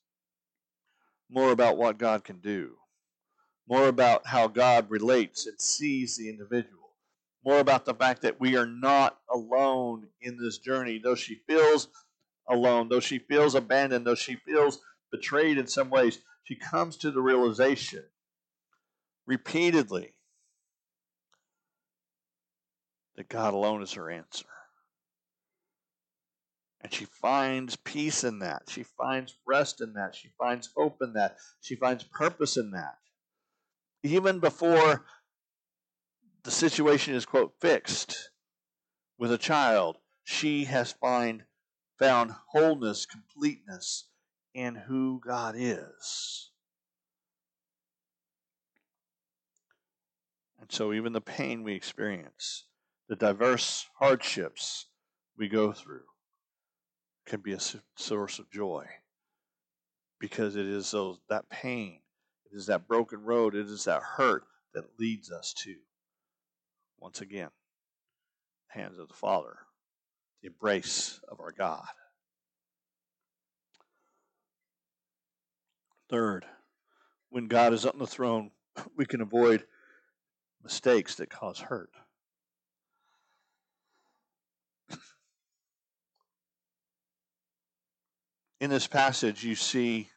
more 1.28 1.50
about 1.50 1.76
what 1.76 1.98
God 1.98 2.22
can 2.22 2.38
do, 2.38 2.76
more 3.68 3.88
about 3.88 4.26
how 4.26 4.46
God 4.46 4.90
relates 4.90 5.46
and 5.46 5.60
sees 5.60 6.16
the 6.16 6.28
individual, 6.28 6.90
more 7.44 7.58
about 7.58 7.84
the 7.84 7.94
fact 7.94 8.22
that 8.22 8.40
we 8.40 8.56
are 8.56 8.66
not 8.66 9.18
alone 9.30 10.08
in 10.20 10.38
this 10.38 10.58
journey, 10.58 11.00
though 11.02 11.14
she 11.14 11.40
feels 11.46 11.88
alone, 12.48 12.88
though 12.88 13.00
she 13.00 13.18
feels 13.18 13.54
abandoned, 13.54 14.06
though 14.06 14.14
she 14.14 14.36
feels 14.36 14.80
betrayed 15.10 15.58
in 15.58 15.66
some 15.66 15.90
ways, 15.90 16.20
she 16.44 16.54
comes 16.54 16.96
to 16.98 17.10
the 17.10 17.20
realization 17.20 18.04
repeatedly 19.26 20.12
that 23.16 23.28
God 23.28 23.54
alone 23.54 23.82
is 23.82 23.94
her 23.94 24.10
answer. 24.10 24.46
And 26.82 26.92
she 26.92 27.06
finds 27.06 27.74
peace 27.74 28.22
in 28.22 28.40
that. 28.40 28.64
She 28.68 28.84
finds 28.84 29.34
rest 29.44 29.80
in 29.80 29.94
that. 29.94 30.14
She 30.14 30.28
finds 30.38 30.70
hope 30.76 30.98
in 31.00 31.14
that. 31.14 31.36
She 31.60 31.74
finds 31.74 32.04
purpose 32.04 32.56
in 32.56 32.70
that. 32.72 32.98
Even 34.06 34.38
before 34.38 35.04
the 36.44 36.50
situation 36.50 37.14
is, 37.14 37.26
quote, 37.26 37.54
fixed 37.60 38.30
with 39.18 39.32
a 39.32 39.38
child, 39.38 39.98
she 40.22 40.64
has 40.66 40.92
find, 40.92 41.42
found 41.98 42.32
wholeness, 42.52 43.04
completeness 43.04 44.04
in 44.54 44.76
who 44.76 45.20
God 45.26 45.56
is. 45.58 46.50
And 50.60 50.70
so, 50.70 50.92
even 50.92 51.12
the 51.12 51.20
pain 51.20 51.64
we 51.64 51.74
experience 51.74 52.64
the 53.08 53.16
diverse 53.16 53.86
hardships 53.98 54.86
we 55.36 55.48
go 55.48 55.72
through 55.72 56.06
can 57.26 57.40
be 57.40 57.52
a 57.52 57.60
source 57.96 58.38
of 58.38 58.50
joy 58.50 58.86
because 60.18 60.56
it 60.56 60.66
is 60.66 60.90
those, 60.92 61.18
that 61.28 61.48
pain, 61.48 62.00
it 62.56 62.60
is 62.60 62.66
that 62.66 62.88
broken 62.88 63.22
road, 63.22 63.54
it 63.54 63.66
is 63.66 63.84
that 63.84 64.00
hurt 64.00 64.44
that 64.72 64.98
leads 64.98 65.30
us 65.30 65.52
to, 65.52 65.74
once 66.98 67.20
again, 67.20 67.50
hands 68.68 68.98
of 68.98 69.08
the 69.08 69.14
Father, 69.14 69.58
the 70.40 70.48
embrace 70.48 71.20
of 71.28 71.38
our 71.38 71.52
God. 71.52 71.84
Third, 76.08 76.46
when 77.28 77.46
God 77.46 77.74
is 77.74 77.84
on 77.84 77.98
the 77.98 78.06
throne, 78.06 78.50
we 78.96 79.04
can 79.04 79.20
avoid 79.20 79.66
mistakes 80.62 81.16
that 81.16 81.28
cause 81.28 81.58
hurt. 81.58 81.90
in 88.62 88.70
this 88.70 88.86
passage, 88.86 89.44
you 89.44 89.54
see 89.54 90.08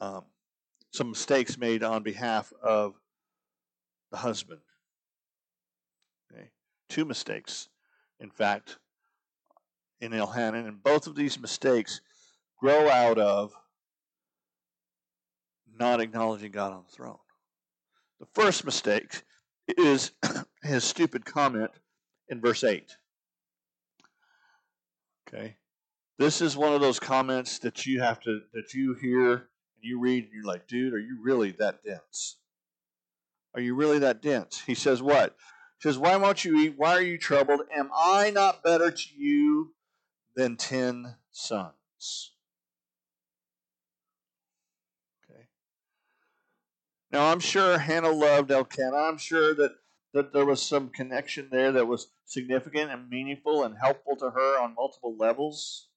um, 0.00 0.24
some 0.94 1.10
mistakes 1.10 1.58
made 1.58 1.82
on 1.82 2.04
behalf 2.04 2.52
of 2.62 2.94
the 4.12 4.16
husband. 4.16 4.60
Okay? 6.32 6.50
Two 6.88 7.04
mistakes, 7.04 7.68
in 8.20 8.30
fact, 8.30 8.78
in 10.00 10.14
Elkanah, 10.14 10.64
and 10.64 10.80
both 10.80 11.08
of 11.08 11.16
these 11.16 11.40
mistakes 11.40 12.00
grow 12.60 12.88
out 12.88 13.18
of 13.18 13.52
not 15.76 16.00
acknowledging 16.00 16.52
God 16.52 16.72
on 16.72 16.84
the 16.86 16.92
throne. 16.92 17.18
The 18.20 18.26
first 18.32 18.64
mistake 18.64 19.24
is 19.66 20.12
his 20.62 20.84
stupid 20.84 21.24
comment 21.24 21.72
in 22.28 22.40
verse 22.40 22.62
8. 22.62 22.96
Okay? 25.26 25.56
This 26.20 26.40
is 26.40 26.56
one 26.56 26.72
of 26.72 26.80
those 26.80 27.00
comments 27.00 27.58
that 27.58 27.84
you 27.84 28.00
have 28.00 28.20
to 28.20 28.42
that 28.52 28.74
you 28.74 28.94
hear 28.94 29.48
you 29.84 30.00
read 30.00 30.24
and 30.24 30.32
you're 30.32 30.44
like, 30.44 30.66
dude, 30.66 30.94
are 30.94 30.98
you 30.98 31.18
really 31.22 31.52
that 31.52 31.84
dense? 31.84 32.36
Are 33.54 33.60
you 33.60 33.74
really 33.74 34.00
that 34.00 34.20
dense? 34.20 34.62
He 34.66 34.74
says 34.74 35.00
what? 35.00 35.36
He 35.78 35.88
says, 35.88 35.98
Why 35.98 36.16
won't 36.16 36.44
you 36.44 36.58
eat? 36.58 36.74
Why 36.76 36.92
are 36.94 37.02
you 37.02 37.18
troubled? 37.18 37.60
Am 37.74 37.90
I 37.94 38.30
not 38.30 38.62
better 38.62 38.90
to 38.90 39.08
you 39.16 39.74
than 40.34 40.56
ten 40.56 41.16
sons? 41.30 42.32
Okay. 45.30 45.42
Now 47.12 47.30
I'm 47.30 47.40
sure 47.40 47.78
Hannah 47.78 48.10
loved 48.10 48.50
Elkanah. 48.50 48.96
I'm 48.96 49.18
sure 49.18 49.54
that, 49.54 49.76
that 50.12 50.32
there 50.32 50.46
was 50.46 50.62
some 50.62 50.88
connection 50.88 51.48
there 51.50 51.70
that 51.72 51.86
was 51.86 52.08
significant 52.24 52.90
and 52.90 53.08
meaningful 53.08 53.62
and 53.62 53.76
helpful 53.80 54.16
to 54.16 54.30
her 54.30 54.60
on 54.60 54.74
multiple 54.74 55.16
levels. 55.16 55.88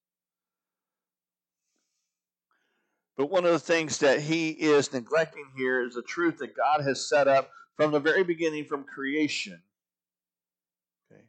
But 3.18 3.32
one 3.32 3.46
of 3.46 3.52
the 3.52 3.60
things 3.60 3.98
that 4.00 4.22
he 4.22 4.52
is 4.52 4.94
neglecting 4.94 5.48
here 5.58 5.84
is 5.84 5.96
the 5.96 6.04
truth 6.04 6.38
that 6.38 6.56
God 6.56 6.82
has 6.82 7.10
set 7.10 7.28
up 7.28 7.50
from 7.76 7.92
the 7.92 8.00
very 8.00 8.24
beginning, 8.24 8.66
from 8.66 8.84
creation. 8.84 9.60
Okay. 11.12 11.24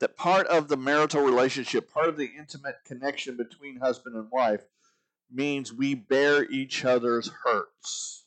that 0.00 0.16
part 0.16 0.46
of 0.48 0.68
the 0.68 0.76
marital 0.76 1.22
relationship, 1.22 1.90
part 1.90 2.10
of 2.10 2.18
the 2.18 2.30
intimate 2.38 2.76
connection 2.84 3.38
between 3.38 3.80
husband 3.80 4.16
and 4.16 4.30
wife, 4.30 4.62
means 5.32 5.72
we 5.72 5.94
bear 5.94 6.44
each 6.44 6.84
other's 6.84 7.30
hurts. 7.44 8.24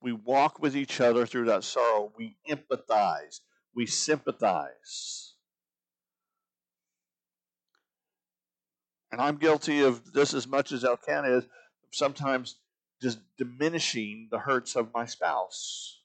We 0.00 0.12
walk 0.12 0.60
with 0.60 0.76
each 0.76 1.00
other 1.00 1.24
through 1.24 1.46
that 1.46 1.64
sorrow. 1.64 2.12
We 2.16 2.36
empathize. 2.48 3.40
We 3.74 3.86
sympathize. 3.86 5.27
And 9.10 9.20
I'm 9.20 9.36
guilty 9.36 9.82
of 9.82 10.12
this 10.12 10.34
as 10.34 10.46
much 10.46 10.72
as 10.72 10.84
Elkanah 10.84 11.38
is, 11.38 11.46
sometimes 11.90 12.56
just 13.00 13.20
diminishing 13.36 14.28
the 14.30 14.38
hurts 14.38 14.76
of 14.76 14.92
my 14.92 15.06
spouse. 15.06 16.00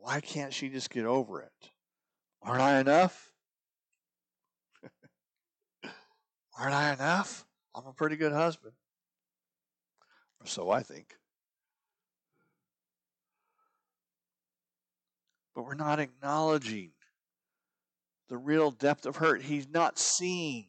Why 0.00 0.20
can't 0.20 0.52
she 0.52 0.68
just 0.68 0.90
get 0.90 1.06
over 1.06 1.40
it? 1.40 1.70
Aren't 2.42 2.60
I 2.60 2.80
enough? 2.80 3.32
Aren't 6.58 6.74
I 6.74 6.92
enough? 6.92 7.46
I'm 7.74 7.86
a 7.86 7.92
pretty 7.92 8.16
good 8.16 8.32
husband. 8.32 8.74
Or 10.40 10.46
so 10.46 10.70
I 10.70 10.82
think. 10.82 11.14
But 15.54 15.64
we're 15.64 15.74
not 15.74 16.00
acknowledging 16.00 16.90
the 18.28 18.36
real 18.36 18.70
depth 18.70 19.06
of 19.06 19.16
hurt. 19.16 19.42
He's 19.42 19.68
not 19.68 19.98
seeing 19.98 20.66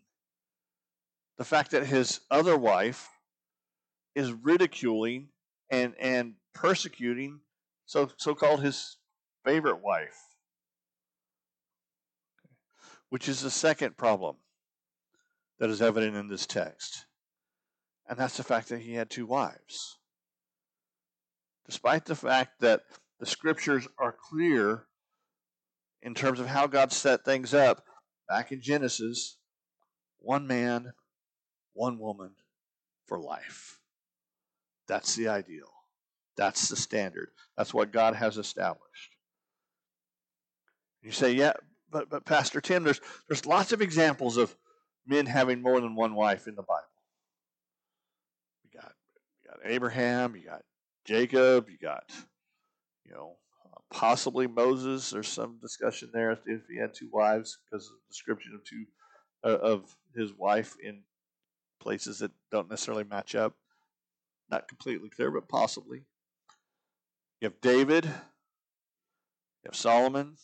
the 1.37 1.43
fact 1.43 1.71
that 1.71 1.85
his 1.85 2.21
other 2.31 2.57
wife 2.57 3.09
is 4.13 4.31
ridiculing 4.31 5.29
and 5.69 5.93
and 5.99 6.35
persecuting 6.53 7.39
so 7.85 8.09
so 8.17 8.33
called 8.33 8.61
his 8.61 8.97
favorite 9.43 9.81
wife. 9.81 10.17
Which 13.09 13.29
is 13.29 13.41
the 13.41 13.51
second 13.51 13.97
problem 13.97 14.37
that 15.59 15.69
is 15.69 15.81
evident 15.81 16.15
in 16.15 16.27
this 16.27 16.45
text. 16.45 17.05
And 18.07 18.19
that's 18.19 18.37
the 18.37 18.43
fact 18.43 18.69
that 18.69 18.81
he 18.81 18.93
had 18.93 19.09
two 19.09 19.25
wives. 19.25 19.97
Despite 21.65 22.05
the 22.05 22.15
fact 22.15 22.59
that 22.61 22.81
the 23.19 23.25
scriptures 23.25 23.87
are 23.97 24.15
clear 24.29 24.85
in 26.01 26.13
terms 26.13 26.39
of 26.39 26.47
how 26.47 26.67
God 26.67 26.91
set 26.91 27.23
things 27.25 27.53
up 27.53 27.83
back 28.27 28.51
in 28.51 28.61
Genesis 28.61 29.37
one 30.19 30.47
man 30.47 30.93
one 31.75 31.99
woman 31.99 32.31
for 33.05 33.19
life 33.19 33.79
that's 34.87 35.15
the 35.15 35.27
ideal. 35.27 35.71
That's 36.37 36.69
the 36.69 36.75
standard. 36.75 37.29
That's 37.57 37.73
what 37.73 37.91
God 37.91 38.15
has 38.15 38.37
established. 38.37 39.15
You 41.01 41.11
say, 41.11 41.33
yeah, 41.33 41.53
but 41.91 42.09
but 42.09 42.25
Pastor 42.25 42.61
Tim, 42.61 42.83
there's 42.83 43.01
there's 43.27 43.45
lots 43.45 43.71
of 43.71 43.81
examples 43.81 44.37
of 44.37 44.55
men 45.07 45.25
having 45.25 45.61
more 45.61 45.79
than 45.79 45.95
one 45.95 46.15
wife 46.15 46.47
in 46.47 46.55
the 46.55 46.63
Bible. 46.63 46.83
You 48.63 48.79
got 48.79 48.93
you 49.43 49.49
got 49.49 49.59
Abraham, 49.71 50.35
you 50.35 50.43
got 50.43 50.63
Jacob, 51.05 51.69
you 51.69 51.77
got 51.77 52.11
you 53.05 53.13
know 53.13 53.37
possibly 53.91 54.47
Moses. 54.47 55.11
There's 55.11 55.27
some 55.27 55.57
discussion 55.61 56.09
there 56.11 56.31
if 56.31 56.39
he 56.67 56.77
had 56.77 56.93
two 56.93 57.09
wives 57.11 57.59
because 57.65 57.87
of 57.87 57.93
the 57.93 58.11
description 58.11 58.53
of 58.55 58.63
two 58.63 58.85
uh, 59.43 59.57
of 59.57 59.95
his 60.15 60.33
wife 60.33 60.75
in 60.83 61.01
places 61.79 62.19
that 62.19 62.31
don't 62.51 62.69
necessarily 62.69 63.03
match 63.03 63.35
up. 63.35 63.55
Not 64.49 64.67
completely 64.67 65.09
clear, 65.09 65.31
but 65.31 65.47
possibly. 65.47 66.05
You 67.41 67.47
have 67.47 67.61
David. 67.61 68.05
You 68.05 68.11
have 69.65 69.75
Solomon. 69.75 70.37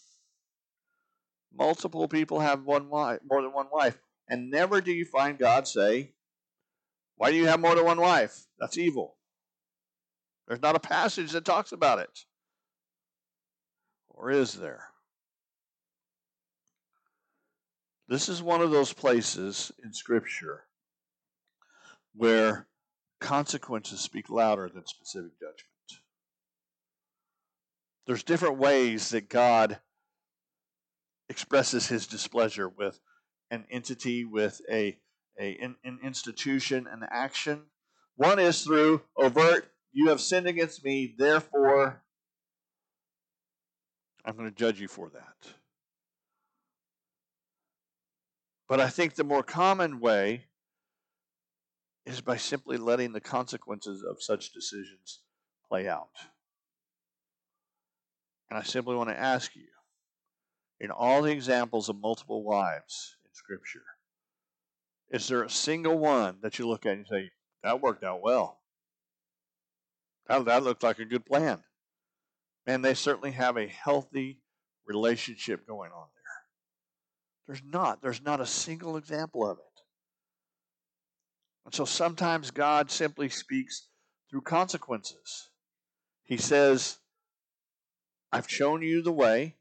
Multiple 1.53 2.07
people 2.07 2.39
have 2.39 2.63
one 2.63 2.89
wife, 2.89 3.19
more 3.29 3.41
than 3.41 3.53
one 3.53 3.67
wife, 3.71 3.97
and 4.27 4.49
never 4.49 4.81
do 4.81 4.91
you 4.91 5.05
find 5.05 5.37
God 5.37 5.67
say, 5.67 6.13
"Why 7.15 7.29
do 7.29 7.37
you 7.37 7.47
have 7.47 7.59
more 7.59 7.75
than 7.75 7.85
one 7.85 7.99
wife? 7.99 8.47
That's 8.57 8.77
evil." 8.77 9.17
There's 10.47 10.61
not 10.61 10.75
a 10.75 10.79
passage 10.79 11.31
that 11.31 11.45
talks 11.45 11.71
about 11.71 11.99
it. 11.99 12.25
Or 14.09 14.31
is 14.31 14.53
there? 14.53 14.93
This 18.07 18.27
is 18.27 18.41
one 18.41 18.61
of 18.61 18.71
those 18.71 18.93
places 18.93 19.71
in 19.83 19.93
Scripture 19.93 20.67
where 22.15 22.67
consequences 23.19 23.99
speak 23.99 24.29
louder 24.29 24.69
than 24.69 24.85
specific 24.85 25.31
judgment. 25.39 25.67
There's 28.07 28.23
different 28.23 28.57
ways 28.57 29.09
that 29.09 29.29
God 29.29 29.79
expresses 31.29 31.87
his 31.87 32.07
displeasure 32.07 32.67
with 32.67 32.99
an 33.51 33.65
entity, 33.71 34.25
with 34.25 34.61
a, 34.69 34.97
a 35.39 35.57
an, 35.57 35.75
an 35.83 35.99
institution, 36.03 36.87
an 36.91 37.05
action. 37.09 37.63
One 38.15 38.39
is 38.39 38.63
through 38.63 39.01
overt, 39.15 39.71
you 39.93 40.09
have 40.09 40.19
sinned 40.19 40.47
against 40.47 40.83
me, 40.83 41.15
therefore 41.17 42.03
I'm 44.25 44.35
going 44.35 44.49
to 44.49 44.55
judge 44.55 44.79
you 44.79 44.87
for 44.87 45.09
that. 45.09 45.53
But 48.67 48.79
I 48.79 48.89
think 48.89 49.15
the 49.15 49.23
more 49.23 49.43
common 49.43 49.99
way 49.99 50.45
is 52.05 52.21
by 52.21 52.37
simply 52.37 52.77
letting 52.77 53.13
the 53.13 53.21
consequences 53.21 54.03
of 54.03 54.21
such 54.21 54.53
decisions 54.53 55.21
play 55.67 55.87
out. 55.87 56.09
And 58.49 58.57
I 58.57 58.63
simply 58.63 58.95
want 58.95 59.09
to 59.09 59.19
ask 59.19 59.55
you 59.55 59.67
in 60.79 60.91
all 60.91 61.21
the 61.21 61.31
examples 61.31 61.89
of 61.89 61.95
multiple 61.95 62.43
wives 62.43 63.15
in 63.23 63.31
Scripture, 63.33 63.83
is 65.11 65.27
there 65.27 65.43
a 65.43 65.49
single 65.49 65.97
one 65.97 66.37
that 66.41 66.57
you 66.57 66.67
look 66.67 66.85
at 66.85 66.93
and 66.93 67.05
say, 67.09 67.31
that 67.63 67.81
worked 67.81 68.03
out 68.03 68.21
well? 68.21 68.59
That, 70.27 70.45
that 70.45 70.63
looked 70.63 70.83
like 70.83 70.99
a 70.99 71.05
good 71.05 71.25
plan. 71.25 71.59
And 72.65 72.83
they 72.83 72.93
certainly 72.93 73.31
have 73.31 73.57
a 73.57 73.67
healthy 73.67 74.39
relationship 74.85 75.67
going 75.67 75.91
on 75.91 76.07
there. 76.15 76.21
There's 77.47 77.63
not. 77.63 78.01
There's 78.01 78.21
not 78.21 78.41
a 78.41 78.45
single 78.45 78.97
example 78.97 79.49
of 79.49 79.57
it. 79.59 79.70
And 81.65 81.73
so 81.73 81.85
sometimes 81.85 82.51
God 82.51 82.91
simply 82.91 83.29
speaks 83.29 83.87
through 84.29 84.41
consequences. 84.41 85.49
He 86.23 86.37
says, 86.37 86.97
I've 88.31 88.49
shown 88.49 88.81
you 88.81 89.01
the 89.01 89.11
way, 89.11 89.57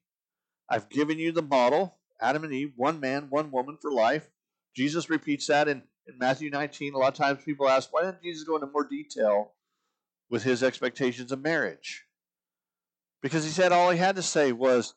I've 0.68 0.88
given 0.88 1.18
you 1.18 1.32
the 1.32 1.42
model 1.42 1.98
Adam 2.20 2.44
and 2.44 2.52
Eve, 2.52 2.72
one 2.76 3.00
man, 3.00 3.28
one 3.30 3.50
woman 3.50 3.78
for 3.80 3.90
life. 3.90 4.28
Jesus 4.76 5.10
repeats 5.10 5.46
that 5.46 5.68
in, 5.68 5.82
in 6.06 6.18
Matthew 6.18 6.50
19. 6.50 6.94
A 6.94 6.98
lot 6.98 7.08
of 7.08 7.14
times 7.14 7.42
people 7.44 7.68
ask, 7.68 7.92
why 7.92 8.02
didn't 8.02 8.22
Jesus 8.22 8.46
go 8.46 8.56
into 8.56 8.66
more 8.66 8.84
detail 8.84 9.52
with 10.28 10.42
his 10.42 10.62
expectations 10.62 11.32
of 11.32 11.40
marriage? 11.40 12.04
Because 13.22 13.44
he 13.44 13.50
said 13.50 13.72
all 13.72 13.90
he 13.90 13.98
had 13.98 14.16
to 14.16 14.22
say 14.22 14.52
was, 14.52 14.94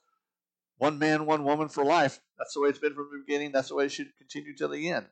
one 0.77 0.99
man, 0.99 1.25
one 1.25 1.43
woman 1.43 1.69
for 1.69 1.83
life. 1.83 2.19
That's 2.37 2.53
the 2.53 2.61
way 2.61 2.69
it's 2.69 2.79
been 2.79 2.93
from 2.93 3.09
the 3.11 3.23
beginning. 3.25 3.51
That's 3.51 3.69
the 3.69 3.75
way 3.75 3.85
it 3.85 3.91
should 3.91 4.15
continue 4.17 4.55
till 4.55 4.69
the 4.69 4.89
end. 4.89 5.05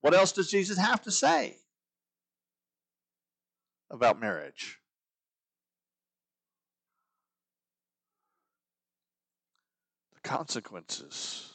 What 0.00 0.14
else 0.14 0.32
does 0.32 0.50
Jesus 0.50 0.78
have 0.78 1.02
to 1.02 1.10
say 1.10 1.56
about 3.90 4.20
marriage? 4.20 4.78
The 10.14 10.28
consequences 10.28 11.54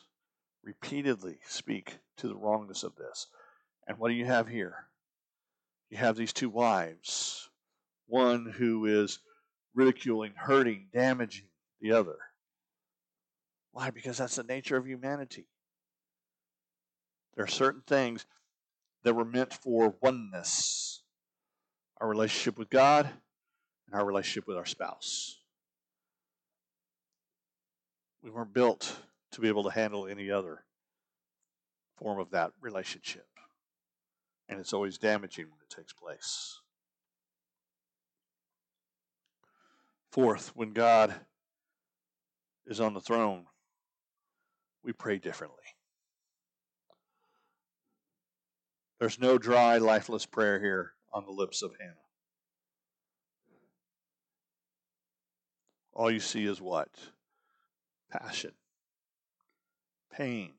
repeatedly 0.63 1.39
speak 1.47 1.97
to 2.17 2.27
the 2.27 2.35
wrongness 2.35 2.83
of 2.83 2.95
this. 2.95 3.27
And 3.87 3.97
what 3.97 4.09
do 4.09 4.15
you 4.15 4.25
have 4.25 4.47
here? 4.47 4.87
You 5.89 5.97
have 5.97 6.15
these 6.15 6.33
two 6.33 6.49
wives, 6.49 7.49
one 8.07 8.51
who 8.57 8.85
is 8.85 9.19
ridiculing, 9.75 10.33
hurting, 10.35 10.87
damaging 10.93 11.47
the 11.81 11.91
other. 11.91 12.17
Why? 13.71 13.89
Because 13.89 14.17
that's 14.17 14.35
the 14.35 14.43
nature 14.43 14.77
of 14.77 14.87
humanity. 14.87 15.47
There 17.35 17.45
are 17.45 17.47
certain 17.47 17.81
things 17.81 18.25
that 19.03 19.13
were 19.15 19.25
meant 19.25 19.53
for 19.53 19.95
oneness 20.01 21.01
our 21.99 22.09
relationship 22.09 22.57
with 22.57 22.69
God 22.69 23.09
and 23.87 23.95
our 23.95 24.05
relationship 24.05 24.47
with 24.47 24.57
our 24.57 24.65
spouse. 24.65 25.37
We 28.21 28.29
weren't 28.29 28.53
built 28.53 28.97
to 29.31 29.41
be 29.41 29.47
able 29.47 29.63
to 29.63 29.69
handle 29.69 30.07
any 30.07 30.29
other 30.29 30.63
form 31.97 32.19
of 32.19 32.31
that 32.31 32.51
relationship. 32.59 33.27
And 34.49 34.59
it's 34.59 34.73
always 34.73 34.97
damaging 34.97 35.45
when 35.45 35.59
it 35.61 35.73
takes 35.73 35.93
place. 35.93 36.59
Fourth, 40.11 40.51
when 40.55 40.73
God 40.73 41.15
is 42.67 42.79
on 42.79 42.93
the 42.93 43.01
throne, 43.01 43.45
we 44.83 44.93
pray 44.93 45.17
differently. 45.17 45.63
There's 49.03 49.19
no 49.19 49.37
dry, 49.37 49.79
lifeless 49.79 50.25
prayer 50.25 50.61
here 50.61 50.93
on 51.11 51.25
the 51.25 51.31
lips 51.33 51.61
of 51.61 51.73
Hannah. 51.77 51.91
All 55.91 56.09
you 56.09 56.21
see 56.21 56.45
is 56.45 56.61
what? 56.61 56.87
Passion, 58.09 58.53
pain, 60.09 60.53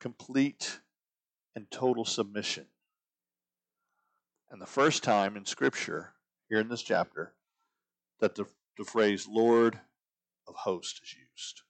complete 0.00 0.80
and 1.54 1.70
total 1.70 2.04
submission. 2.04 2.66
And 4.50 4.60
the 4.60 4.66
first 4.66 5.04
time 5.04 5.36
in 5.36 5.44
Scripture, 5.44 6.14
here 6.48 6.58
in 6.58 6.66
this 6.66 6.82
chapter, 6.82 7.34
that 8.18 8.34
the, 8.34 8.46
the 8.76 8.84
phrase 8.84 9.28
Lord 9.28 9.78
of 10.48 10.56
hosts 10.56 11.00
is 11.04 11.14
used. 11.14 11.62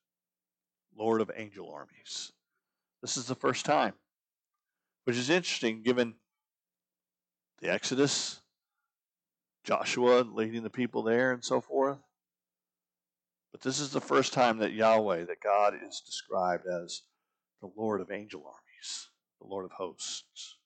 Lord 0.97 1.21
of 1.21 1.31
angel 1.37 1.71
armies. 1.71 2.33
This 3.03 3.19
is 3.19 3.27
the 3.27 3.35
first 3.35 3.67
time, 3.67 3.93
which 5.05 5.17
is 5.17 5.31
interesting 5.31 5.83
given 5.83 6.15
the 7.61 7.71
Exodus, 7.71 8.41
Joshua 9.65 10.23
leading 10.23 10.63
the 10.63 10.71
people 10.71 11.03
there, 11.03 11.33
and 11.33 11.45
so 11.45 11.61
forth. 11.61 11.99
But 13.53 13.61
this 13.61 13.79
is 13.79 13.91
the 13.91 14.01
first 14.01 14.33
time 14.33 14.59
that 14.59 14.73
Yahweh, 14.73 15.25
that 15.25 15.41
God 15.43 15.75
is 15.75 16.03
described 16.05 16.65
as 16.67 17.03
the 17.61 17.71
Lord 17.77 18.01
of 18.01 18.11
angel 18.11 18.41
armies, 18.41 19.09
the 19.41 19.47
Lord 19.47 19.65
of 19.65 19.73
hosts. 19.73 20.57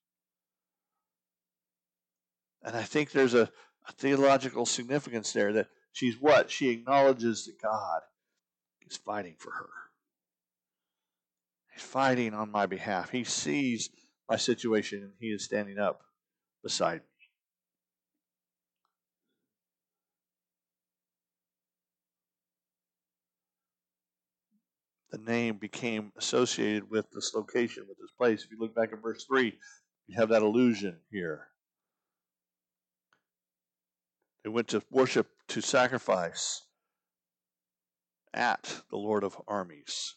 And 2.63 2.77
I 2.77 2.83
think 2.83 3.11
there's 3.11 3.35
a, 3.35 3.51
a 3.89 3.93
theological 3.93 4.67
significance 4.67 5.33
there 5.33 5.53
that 5.53 5.69
she's 5.93 6.19
what? 6.19 6.51
She 6.51 6.71
acknowledges 6.71 7.45
that 7.47 7.61
God 7.61 8.01
is 8.89 8.97
fighting 8.97 9.35
for 9.39 9.51
her. 9.51 9.69
He's 11.73 11.83
fighting 11.85 12.33
on 12.33 12.51
my 12.51 12.67
behalf. 12.67 13.11
He 13.11 13.25
sees 13.25 13.91
my 14.29 14.37
situation 14.37 15.03
and 15.03 15.13
he 15.21 15.29
is 15.29 15.45
standing 15.45 15.79
up 15.79 16.03
beside 16.63 17.01
me. 17.01 17.17
the 25.17 25.31
name 25.31 25.57
became 25.57 26.13
associated 26.17 26.91
with 26.91 27.11
this 27.11 27.35
location, 27.35 27.85
with 27.89 27.99
this 27.99 28.11
place. 28.19 28.45
If 28.45 28.51
you 28.51 28.59
look 28.59 28.75
back 28.75 28.93
at 28.93 29.03
verse 29.03 29.25
3, 29.25 29.57
you 30.09 30.17
have 30.17 30.29
that 30.31 30.43
illusion 30.43 30.99
here. 31.11 31.49
They 34.45 34.51
went 34.51 34.69
to 34.69 34.83
worship, 34.91 35.29
to 35.49 35.61
sacrifice 35.61 36.63
at 38.35 38.83
the 38.91 38.97
Lord 38.97 39.25
of 39.25 39.41
armies 39.49 40.17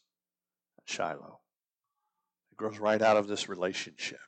Shiloh. 0.86 1.40
Grows 2.60 2.78
right 2.78 3.02
out 3.02 3.16
of 3.16 3.30
this 3.30 3.48
relationship. 3.48 4.20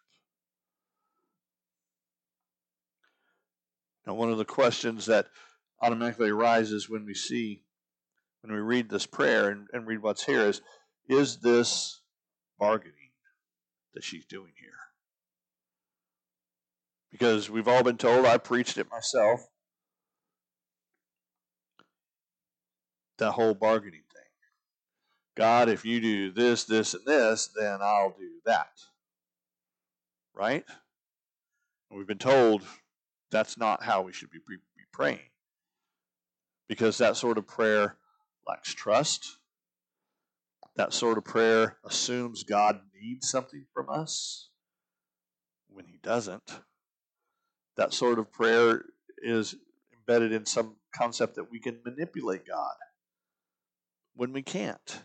Now, 4.08 4.14
one 4.14 4.32
of 4.32 4.38
the 4.38 4.46
questions 4.46 5.06
that 5.08 5.28
automatically 5.82 6.30
arises 6.30 6.90
when 6.90 7.06
we 7.06 7.14
see 7.14 7.64
when 8.42 8.54
we 8.54 8.62
read 8.62 8.90
this 8.90 9.06
prayer 9.06 9.50
and, 9.50 9.68
and 9.74 9.86
read 9.86 10.02
what's 10.02 10.24
here 10.24 10.48
is 10.48 10.62
is 11.10 11.40
this 11.40 12.00
bargaining 12.58 13.12
that 13.94 14.06
she's 14.06 14.26
doing 14.26 14.54
here? 14.58 14.70
Because 17.12 17.50
we've 17.50 17.68
all 17.68 17.84
been 17.84 17.98
told, 17.98 18.26
I 18.26 18.38
preached 18.38 18.78
it 18.78 18.88
myself, 18.90 19.42
that 23.18 23.34
whole 23.34 23.54
bargaining. 23.54 24.04
God, 25.36 25.70
if 25.70 25.86
you 25.86 26.02
do 26.02 26.32
this, 26.32 26.66
this, 26.66 26.94
and 26.94 27.06
this, 27.06 27.50
then 27.56 27.80
I'll 27.82 28.16
do 28.18 28.30
that. 28.46 28.72
Right? 30.36 30.66
We've 31.90 32.08
been 32.08 32.18
told 32.18 32.64
that's 33.32 33.58
not 33.58 33.84
how 33.84 34.02
we 34.02 34.14
should 34.14 34.30
be, 34.32 34.40
be 34.48 34.84
praying. 34.92 35.20
Because 36.68 36.98
that 36.98 37.18
sort 37.18 37.38
of 37.38 37.48
prayer 37.48 37.98
lacks 38.48 38.74
trust. 38.74 39.38
That 40.76 40.94
sort 40.94 41.18
of 41.18 41.26
prayer 41.26 41.78
assumes 41.86 42.44
God 42.44 42.80
needs 43.02 43.30
something 43.30 43.66
from 43.74 43.90
us 43.90 44.50
when 45.70 45.86
He 45.86 46.00
doesn't. 46.02 46.62
That 47.78 47.94
sort 47.94 48.20
of 48.20 48.32
prayer 48.32 48.86
is 49.18 49.56
embedded 49.94 50.32
in 50.32 50.46
some 50.46 50.76
concept 50.96 51.36
that 51.36 51.52
we 51.52 51.60
can 51.60 51.80
manipulate 51.86 52.48
God 52.48 52.76
when 54.16 54.34
we 54.34 54.42
can't. 54.42 55.04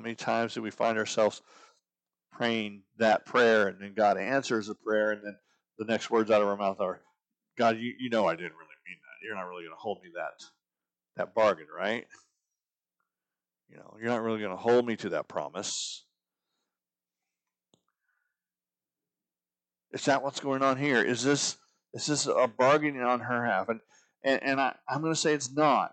How 0.00 0.04
many 0.04 0.14
times 0.14 0.54
do 0.54 0.62
we 0.62 0.70
find 0.70 0.96
ourselves 0.96 1.42
praying 2.32 2.84
that 2.96 3.26
prayer 3.26 3.68
and 3.68 3.78
then 3.82 3.92
God 3.94 4.16
answers 4.16 4.66
the 4.66 4.74
prayer 4.74 5.10
and 5.10 5.22
then 5.22 5.36
the 5.76 5.84
next 5.84 6.10
words 6.10 6.30
out 6.30 6.40
of 6.40 6.48
our 6.48 6.56
mouth 6.56 6.80
are, 6.80 7.02
God, 7.58 7.76
you, 7.76 7.92
you 7.98 8.08
know 8.08 8.26
I 8.26 8.32
didn't 8.32 8.54
really 8.54 8.80
mean 8.88 8.96
that. 9.02 9.26
you're 9.26 9.36
not 9.36 9.46
really 9.46 9.62
going 9.62 9.76
to 9.76 9.78
hold 9.78 10.02
me 10.02 10.08
that 10.14 10.42
that 11.18 11.34
bargain, 11.34 11.66
right? 11.76 12.06
You 13.68 13.76
know, 13.76 13.94
you're 14.00 14.08
not 14.08 14.22
really 14.22 14.38
going 14.38 14.52
to 14.52 14.56
hold 14.56 14.86
me 14.86 14.96
to 14.96 15.10
that 15.10 15.28
promise. 15.28 16.06
Is 19.92 20.06
that 20.06 20.22
what's 20.22 20.40
going 20.40 20.62
on 20.62 20.78
here? 20.78 21.02
Is 21.02 21.22
this 21.22 21.58
is 21.92 22.06
this 22.06 22.24
a 22.24 22.48
bargaining 22.48 23.02
on 23.02 23.20
her 23.20 23.44
half? 23.44 23.68
And 23.68 23.80
and, 24.24 24.42
and 24.42 24.60
I, 24.62 24.74
I'm 24.88 25.02
going 25.02 25.12
to 25.12 25.20
say 25.20 25.34
it's 25.34 25.52
not. 25.52 25.92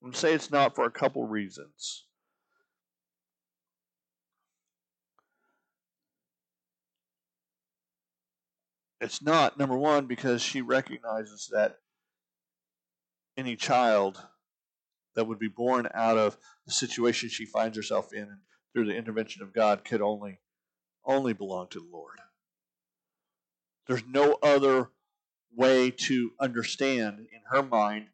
I'm 0.00 0.06
going 0.06 0.12
to 0.12 0.18
say 0.20 0.34
it's 0.34 0.52
not 0.52 0.76
for 0.76 0.84
a 0.84 0.90
couple 0.92 1.26
reasons. 1.26 2.04
It's 9.00 9.22
not, 9.22 9.58
number 9.58 9.76
one, 9.76 10.06
because 10.06 10.42
she 10.42 10.60
recognizes 10.60 11.48
that 11.52 11.78
any 13.36 13.54
child 13.54 14.20
that 15.14 15.26
would 15.26 15.38
be 15.38 15.48
born 15.48 15.88
out 15.94 16.18
of 16.18 16.36
the 16.66 16.72
situation 16.72 17.28
she 17.28 17.44
finds 17.44 17.76
herself 17.76 18.12
in 18.12 18.22
and 18.22 18.38
through 18.72 18.86
the 18.86 18.96
intervention 18.96 19.42
of 19.42 19.52
God 19.52 19.84
could 19.84 20.02
only 20.02 20.40
only 21.04 21.32
belong 21.32 21.68
to 21.70 21.80
the 21.80 21.88
Lord. 21.90 22.18
There's 23.86 24.04
no 24.06 24.38
other 24.42 24.90
way 25.56 25.90
to 25.90 26.32
understand 26.38 27.20
in 27.20 27.40
her 27.50 27.62
mind 27.62 28.08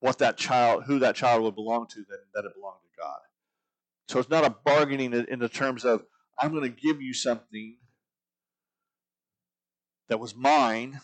what 0.00 0.18
that 0.18 0.36
child 0.38 0.84
who 0.84 1.00
that 1.00 1.16
child 1.16 1.42
would 1.42 1.54
belong 1.54 1.86
to 1.88 1.96
than 1.96 2.18
that 2.34 2.44
it 2.44 2.54
belonged 2.54 2.80
to 2.82 3.02
God. 3.02 3.18
So 4.08 4.20
it's 4.20 4.30
not 4.30 4.44
a 4.44 4.56
bargaining 4.64 5.12
in 5.12 5.38
the 5.38 5.48
terms 5.48 5.84
of 5.84 6.04
I'm 6.38 6.52
going 6.52 6.62
to 6.62 6.68
give 6.68 7.02
you 7.02 7.12
something 7.12 7.76
that 10.08 10.20
was 10.20 10.34
mine 10.34 11.00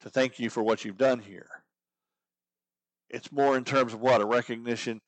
to 0.00 0.10
thank 0.10 0.38
you 0.38 0.50
for 0.50 0.62
what 0.62 0.84
you've 0.84 0.98
done 0.98 1.20
here. 1.20 1.48
It's 3.08 3.32
more 3.32 3.56
in 3.56 3.64
terms 3.64 3.94
of 3.94 4.00
what? 4.00 4.20
A 4.20 4.26
recognition 4.26 5.00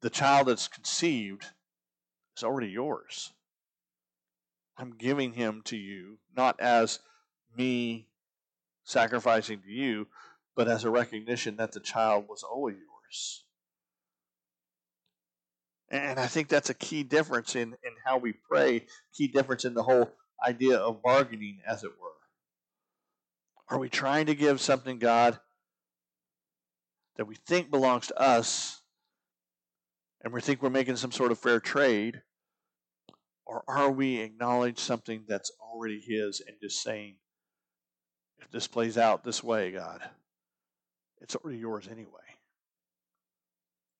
the 0.00 0.10
child 0.10 0.48
that's 0.48 0.68
conceived 0.68 1.46
is 2.36 2.44
already 2.44 2.68
yours. 2.68 3.32
I'm 4.76 4.94
giving 4.96 5.32
him 5.32 5.62
to 5.64 5.76
you, 5.76 6.18
not 6.36 6.60
as 6.60 7.00
me 7.56 8.06
sacrificing 8.84 9.60
to 9.62 9.70
you, 9.70 10.06
but 10.54 10.68
as 10.68 10.84
a 10.84 10.90
recognition 10.90 11.56
that 11.56 11.72
the 11.72 11.80
child 11.80 12.26
was 12.28 12.44
always 12.44 12.76
yours. 12.76 13.44
And 15.90 16.20
I 16.20 16.26
think 16.26 16.48
that's 16.48 16.70
a 16.70 16.74
key 16.74 17.02
difference 17.02 17.56
in, 17.56 17.68
in 17.82 17.92
how 18.04 18.18
we 18.18 18.34
pray, 18.48 18.86
key 19.12 19.26
difference 19.26 19.64
in 19.64 19.74
the 19.74 19.82
whole 19.82 20.10
idea 20.46 20.76
of 20.76 21.02
bargaining, 21.02 21.60
as 21.66 21.84
it 21.84 21.90
were. 22.00 22.08
Are 23.70 23.78
we 23.78 23.88
trying 23.88 24.26
to 24.26 24.34
give 24.34 24.60
something, 24.60 24.98
God, 24.98 25.38
that 27.16 27.26
we 27.26 27.34
think 27.34 27.70
belongs 27.70 28.06
to 28.06 28.18
us 28.18 28.82
and 30.22 30.32
we 30.32 30.40
think 30.40 30.62
we're 30.62 30.70
making 30.70 30.96
some 30.96 31.12
sort 31.12 31.32
of 31.32 31.38
fair 31.38 31.60
trade? 31.60 32.22
Or 33.44 33.64
are 33.66 33.90
we 33.90 34.18
acknowledging 34.18 34.76
something 34.76 35.24
that's 35.26 35.50
already 35.60 36.00
His 36.00 36.42
and 36.46 36.56
just 36.60 36.82
saying, 36.82 37.16
if 38.38 38.50
this 38.50 38.66
plays 38.66 38.98
out 38.98 39.24
this 39.24 39.42
way, 39.42 39.72
God, 39.72 40.02
it's 41.20 41.34
already 41.34 41.58
yours 41.58 41.88
anyway? 41.90 42.06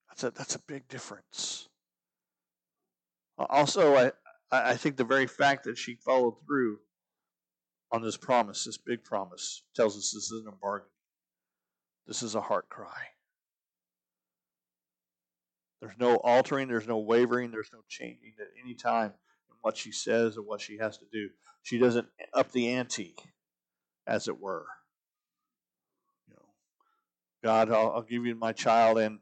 That's 0.07 0.23
a, 0.23 0.31
that's 0.31 0.55
a 0.55 0.59
big 0.59 0.87
difference. 0.87 1.67
Also, 3.37 3.95
I, 3.95 4.11
I 4.51 4.75
think 4.75 4.97
the 4.97 5.03
very 5.03 5.27
fact 5.27 5.65
that 5.65 5.77
she 5.77 5.95
followed 5.95 6.35
through 6.45 6.79
on 7.91 8.01
this 8.01 8.17
promise, 8.17 8.65
this 8.65 8.77
big 8.77 9.03
promise, 9.03 9.63
tells 9.75 9.95
us 9.97 10.11
this 10.11 10.31
isn't 10.31 10.47
a 10.47 10.55
bargain. 10.55 10.89
This 12.07 12.23
is 12.23 12.35
a 12.35 12.41
heart 12.41 12.69
cry. 12.69 13.09
There's 15.81 15.97
no 15.99 16.17
altering, 16.17 16.67
there's 16.67 16.87
no 16.87 16.97
wavering, 16.97 17.51
there's 17.51 17.69
no 17.71 17.79
changing 17.87 18.33
at 18.39 18.47
any 18.61 18.73
time 18.73 19.13
in 19.49 19.55
what 19.61 19.77
she 19.77 19.91
says 19.91 20.37
or 20.37 20.41
what 20.41 20.61
she 20.61 20.77
has 20.77 20.97
to 20.97 21.05
do. 21.11 21.29
She 21.61 21.77
doesn't 21.77 22.07
up 22.33 22.51
the 22.51 22.69
ante, 22.69 23.15
as 24.05 24.27
it 24.27 24.39
were. 24.39 24.65
You 26.27 26.33
know, 26.33 26.45
God, 27.43 27.71
I'll, 27.71 27.91
I'll 27.91 28.01
give 28.01 28.25
you 28.25 28.35
my 28.35 28.51
child 28.51 28.97
and 28.97 29.19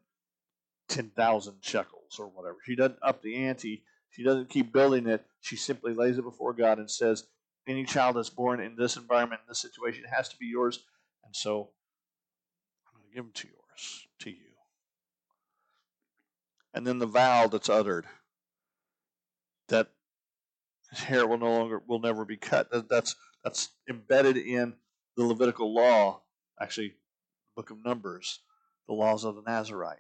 10,000 0.88 1.57
shekels 1.61 2.17
or 2.17 2.28
whatever. 2.28 2.57
She 2.65 2.75
doesn't 2.75 2.99
up 3.01 3.21
the 3.21 3.36
ante. 3.36 3.84
She 4.18 4.24
doesn't 4.24 4.49
keep 4.49 4.74
building 4.74 5.05
it. 5.05 5.24
She 5.41 5.55
simply 5.55 5.93
lays 5.93 6.18
it 6.18 6.24
before 6.24 6.51
God 6.51 6.80
and 6.80 6.89
says, 6.89 7.26
any 7.68 7.84
child 7.84 8.15
that's 8.15 8.32
born 8.32 8.59
in 8.59 8.76
this 8.76 8.97
environment, 8.97 9.41
in 9.45 9.49
this 9.51 9.59
situation, 9.59 10.05
has 10.11 10.28
to 10.30 10.38
be 10.38 10.47
yours. 10.47 10.84
And 11.24 11.36
so 11.36 11.70
I'm 12.88 12.99
going 12.99 13.07
to 13.09 13.15
give 13.15 13.26
them 13.26 13.32
to 13.34 13.47
yours, 13.47 14.07
to 14.22 14.32
you. 14.32 14.38
And 16.74 16.88
then 16.88 16.97
the 16.97 17.05
vow 17.05 17.45
that's 17.45 17.70
uttered 17.70 18.07
that 19.68 19.91
his 20.89 20.99
hair 21.01 21.28
will 21.28 21.38
no 21.38 21.51
longer 21.51 21.82
will 21.86 21.99
never 21.99 22.26
be 22.26 22.38
cut. 22.38 22.72
That, 22.72 22.89
that's 22.89 23.15
that's 23.43 23.70
embedded 23.88 24.38
in 24.38 24.74
the 25.15 25.26
Levitical 25.26 25.74
law, 25.74 26.22
actually, 26.59 26.89
the 26.89 27.61
book 27.61 27.70
of 27.70 27.84
Numbers, 27.84 28.39
the 28.88 28.93
laws 28.93 29.26
of 29.26 29.36
the 29.36 29.41
Nazarite. 29.41 29.99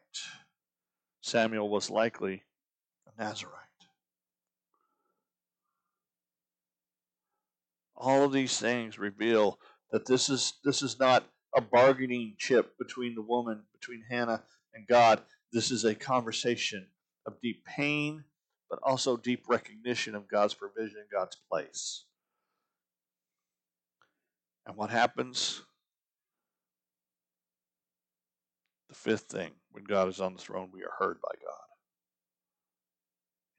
Samuel 1.21 1.69
was 1.69 1.89
likely 1.89 2.43
a 3.05 3.21
Nazarite. 3.21 3.66
All 7.97 8.23
of 8.23 8.31
these 8.31 8.59
things 8.59 8.99
reveal 8.99 9.59
that 9.91 10.05
this 10.05 10.29
is 10.29 10.53
this 10.63 10.81
is 10.81 10.99
not 10.99 11.25
a 11.55 11.61
bargaining 11.61 12.35
chip 12.37 12.77
between 12.77 13.15
the 13.15 13.21
woman, 13.21 13.63
between 13.73 14.03
Hannah 14.09 14.43
and 14.73 14.87
God. 14.87 15.21
This 15.51 15.71
is 15.71 15.83
a 15.83 15.95
conversation 15.95 16.87
of 17.25 17.41
deep 17.41 17.65
pain, 17.65 18.23
but 18.69 18.79
also 18.83 19.17
deep 19.17 19.45
recognition 19.47 20.13
of 20.13 20.29
God's 20.29 20.53
provision 20.53 20.97
and 20.99 21.09
God's 21.11 21.37
place. 21.49 22.05
And 24.67 24.75
what 24.75 24.89
happens? 24.89 25.63
The 28.89 28.95
fifth 28.95 29.23
thing, 29.23 29.51
when 29.71 29.85
God 29.85 30.07
is 30.09 30.21
on 30.21 30.33
the 30.33 30.41
throne, 30.41 30.69
we 30.71 30.83
are 30.83 30.93
heard 30.99 31.19
by 31.21 31.31
God. 31.43 31.67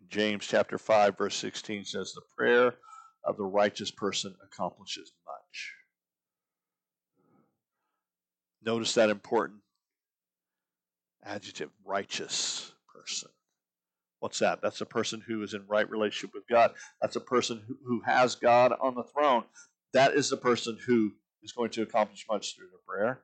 James 0.09 0.47
chapter 0.47 0.79
5, 0.79 1.19
verse 1.19 1.37
16 1.37 1.85
says, 1.85 2.13
The 2.13 2.23
prayer 2.37 2.75
of 3.29 3.37
the 3.37 3.45
righteous 3.45 3.91
person 3.91 4.35
accomplishes 4.43 5.13
much. 5.27 5.75
Notice 8.65 8.95
that 8.95 9.11
important 9.11 9.61
adjective, 11.25 11.71
righteous 11.85 12.73
person. 12.93 13.29
What's 14.21 14.39
that? 14.41 14.61
That's 14.63 14.81
a 14.81 14.87
person 14.87 15.23
who 15.27 15.43
is 15.43 15.55
in 15.55 15.65
right 15.69 15.89
relationship 15.89 16.35
with 16.35 16.49
God. 16.51 16.73
That's 17.01 17.17
a 17.17 17.21
person 17.21 17.63
who, 17.69 17.77
who 17.85 18.01
has 18.05 18.35
God 18.35 18.73
on 18.81 18.95
the 18.95 19.05
throne. 19.05 19.45
That 19.93 20.15
is 20.15 20.31
the 20.31 20.37
person 20.37 20.79
who 20.87 21.13
is 21.43 21.53
going 21.53 21.71
to 21.71 21.83
accomplish 21.83 22.27
much 22.29 22.57
through 22.57 22.69
their 22.69 22.81
prayer. 22.87 23.21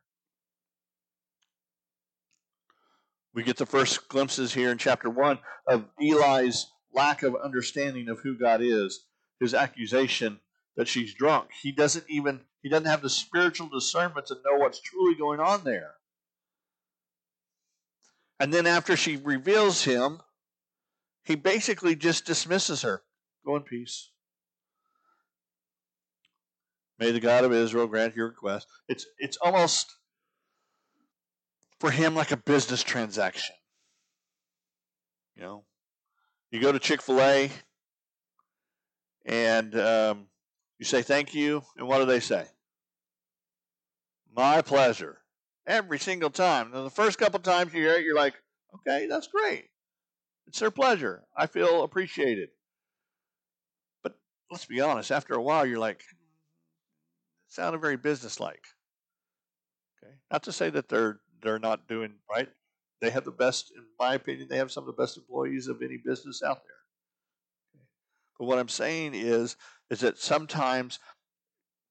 We 3.34 3.42
get 3.42 3.56
the 3.56 3.66
first 3.66 4.08
glimpses 4.08 4.54
here 4.54 4.70
in 4.70 4.78
chapter 4.78 5.10
1 5.10 5.38
of 5.66 5.86
Eli's 6.00 6.66
lack 6.92 7.24
of 7.24 7.34
understanding 7.34 8.08
of 8.08 8.20
who 8.20 8.38
God 8.38 8.60
is, 8.62 9.06
his 9.40 9.54
accusation 9.54 10.40
that 10.76 10.88
she's 10.88 11.14
drunk. 11.14 11.50
He 11.62 11.72
doesn't 11.72 12.04
even 12.08 12.40
he 12.62 12.68
doesn't 12.68 12.86
have 12.86 13.02
the 13.02 13.10
spiritual 13.10 13.68
discernment 13.68 14.26
to 14.26 14.34
know 14.34 14.58
what's 14.58 14.80
truly 14.80 15.14
going 15.14 15.40
on 15.40 15.64
there. 15.64 15.94
And 18.40 18.52
then 18.52 18.66
after 18.66 18.96
she 18.96 19.16
reveals 19.16 19.84
him, 19.84 20.20
he 21.24 21.34
basically 21.34 21.94
just 21.94 22.24
dismisses 22.24 22.82
her. 22.82 23.02
Go 23.44 23.56
in 23.56 23.62
peace. 23.62 24.10
May 26.98 27.10
the 27.10 27.20
God 27.20 27.44
of 27.44 27.52
Israel 27.52 27.86
grant 27.86 28.16
your 28.16 28.28
request. 28.28 28.68
It's 28.88 29.06
it's 29.18 29.36
almost 29.38 29.94
for 31.80 31.90
him 31.90 32.14
like 32.14 32.30
a 32.30 32.36
business 32.36 32.82
transaction. 32.82 33.54
You 35.36 35.42
know, 35.42 35.64
you 36.50 36.60
go 36.60 36.72
to 36.72 36.78
Chick 36.78 37.02
Fil 37.02 37.20
A 37.20 37.50
and 39.24 39.78
um, 39.78 40.26
you 40.78 40.84
say 40.84 41.02
thank 41.02 41.34
you, 41.34 41.62
and 41.76 41.86
what 41.86 41.98
do 41.98 42.04
they 42.04 42.20
say? 42.20 42.46
My 44.34 44.62
pleasure. 44.62 45.18
Every 45.66 45.98
single 45.98 46.30
time. 46.30 46.72
Now, 46.72 46.82
the 46.82 46.90
first 46.90 47.18
couple 47.18 47.40
times 47.40 47.72
you 47.72 47.80
hear 47.80 47.94
it, 47.94 48.04
you're 48.04 48.14
like, 48.14 48.34
okay, 48.74 49.06
that's 49.06 49.28
great. 49.28 49.70
It's 50.46 50.58
their 50.60 50.70
pleasure. 50.70 51.22
I 51.36 51.46
feel 51.46 51.84
appreciated. 51.84 52.50
But 54.02 54.14
let's 54.50 54.66
be 54.66 54.82
honest, 54.82 55.10
after 55.10 55.34
a 55.34 55.42
while, 55.42 55.64
you're 55.64 55.78
like, 55.78 56.00
it 56.00 56.12
sounded 57.48 57.80
very 57.80 57.96
businesslike. 57.96 58.66
Okay. 60.02 60.12
Not 60.30 60.42
to 60.42 60.52
say 60.52 60.68
that 60.68 60.88
they're 60.88 61.20
they're 61.42 61.58
not 61.58 61.88
doing 61.88 62.14
right. 62.30 62.48
They 63.00 63.10
have 63.10 63.24
the 63.24 63.30
best, 63.30 63.72
in 63.74 63.84
my 63.98 64.14
opinion, 64.14 64.48
they 64.48 64.56
have 64.56 64.72
some 64.72 64.82
of 64.82 64.94
the 64.94 65.02
best 65.02 65.16
employees 65.16 65.68
of 65.68 65.82
any 65.82 65.98
business 65.98 66.42
out 66.42 66.62
there. 66.64 66.73
But 68.38 68.46
what 68.46 68.58
I'm 68.58 68.68
saying 68.68 69.14
is, 69.14 69.56
is 69.90 70.00
that 70.00 70.18
sometimes 70.18 70.98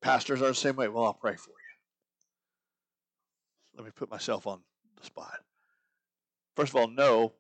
pastors 0.01 0.41
are 0.41 0.47
the 0.47 0.55
same 0.55 0.75
way. 0.75 0.87
Well, 0.87 1.05
I'll 1.05 1.13
pray 1.13 1.35
for 1.35 1.49
you. 1.49 1.55
Let 3.75 3.85
me 3.85 3.91
put 3.95 4.11
myself 4.11 4.45
on 4.45 4.61
the 4.99 5.05
spot. 5.05 5.39
First 6.55 6.71
of 6.71 6.75
all, 6.75 6.87
no, 6.87 7.33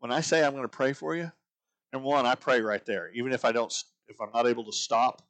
when 0.00 0.12
I 0.12 0.20
say 0.20 0.44
I'm 0.44 0.52
going 0.52 0.64
to 0.64 0.68
pray 0.68 0.92
for 0.92 1.14
you, 1.14 1.30
number 1.92 2.08
one, 2.08 2.26
I 2.26 2.34
pray 2.34 2.60
right 2.60 2.84
there. 2.84 3.10
Even 3.14 3.32
if 3.32 3.44
I 3.44 3.52
don't, 3.52 3.72
if 4.08 4.20
I'm 4.20 4.32
not 4.34 4.46
able 4.46 4.64
to 4.64 4.72
stop 4.72 5.22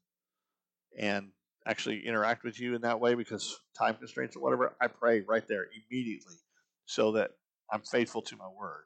and 0.99 1.31
actually 1.67 2.07
interact 2.07 2.43
with 2.43 2.59
you 2.59 2.75
in 2.75 2.81
that 2.83 3.01
way 3.01 3.15
because 3.15 3.61
time 3.77 3.95
constraints 3.95 4.35
or 4.35 4.41
whatever, 4.41 4.75
I 4.81 4.89
pray 4.89 5.21
right 5.21 5.47
there 5.47 5.67
immediately 5.91 6.37
so 6.87 7.13
that 7.13 7.33
I'm 7.71 7.83
faithful 7.83 8.23
to 8.23 8.37
my 8.37 8.49
word. 8.49 8.85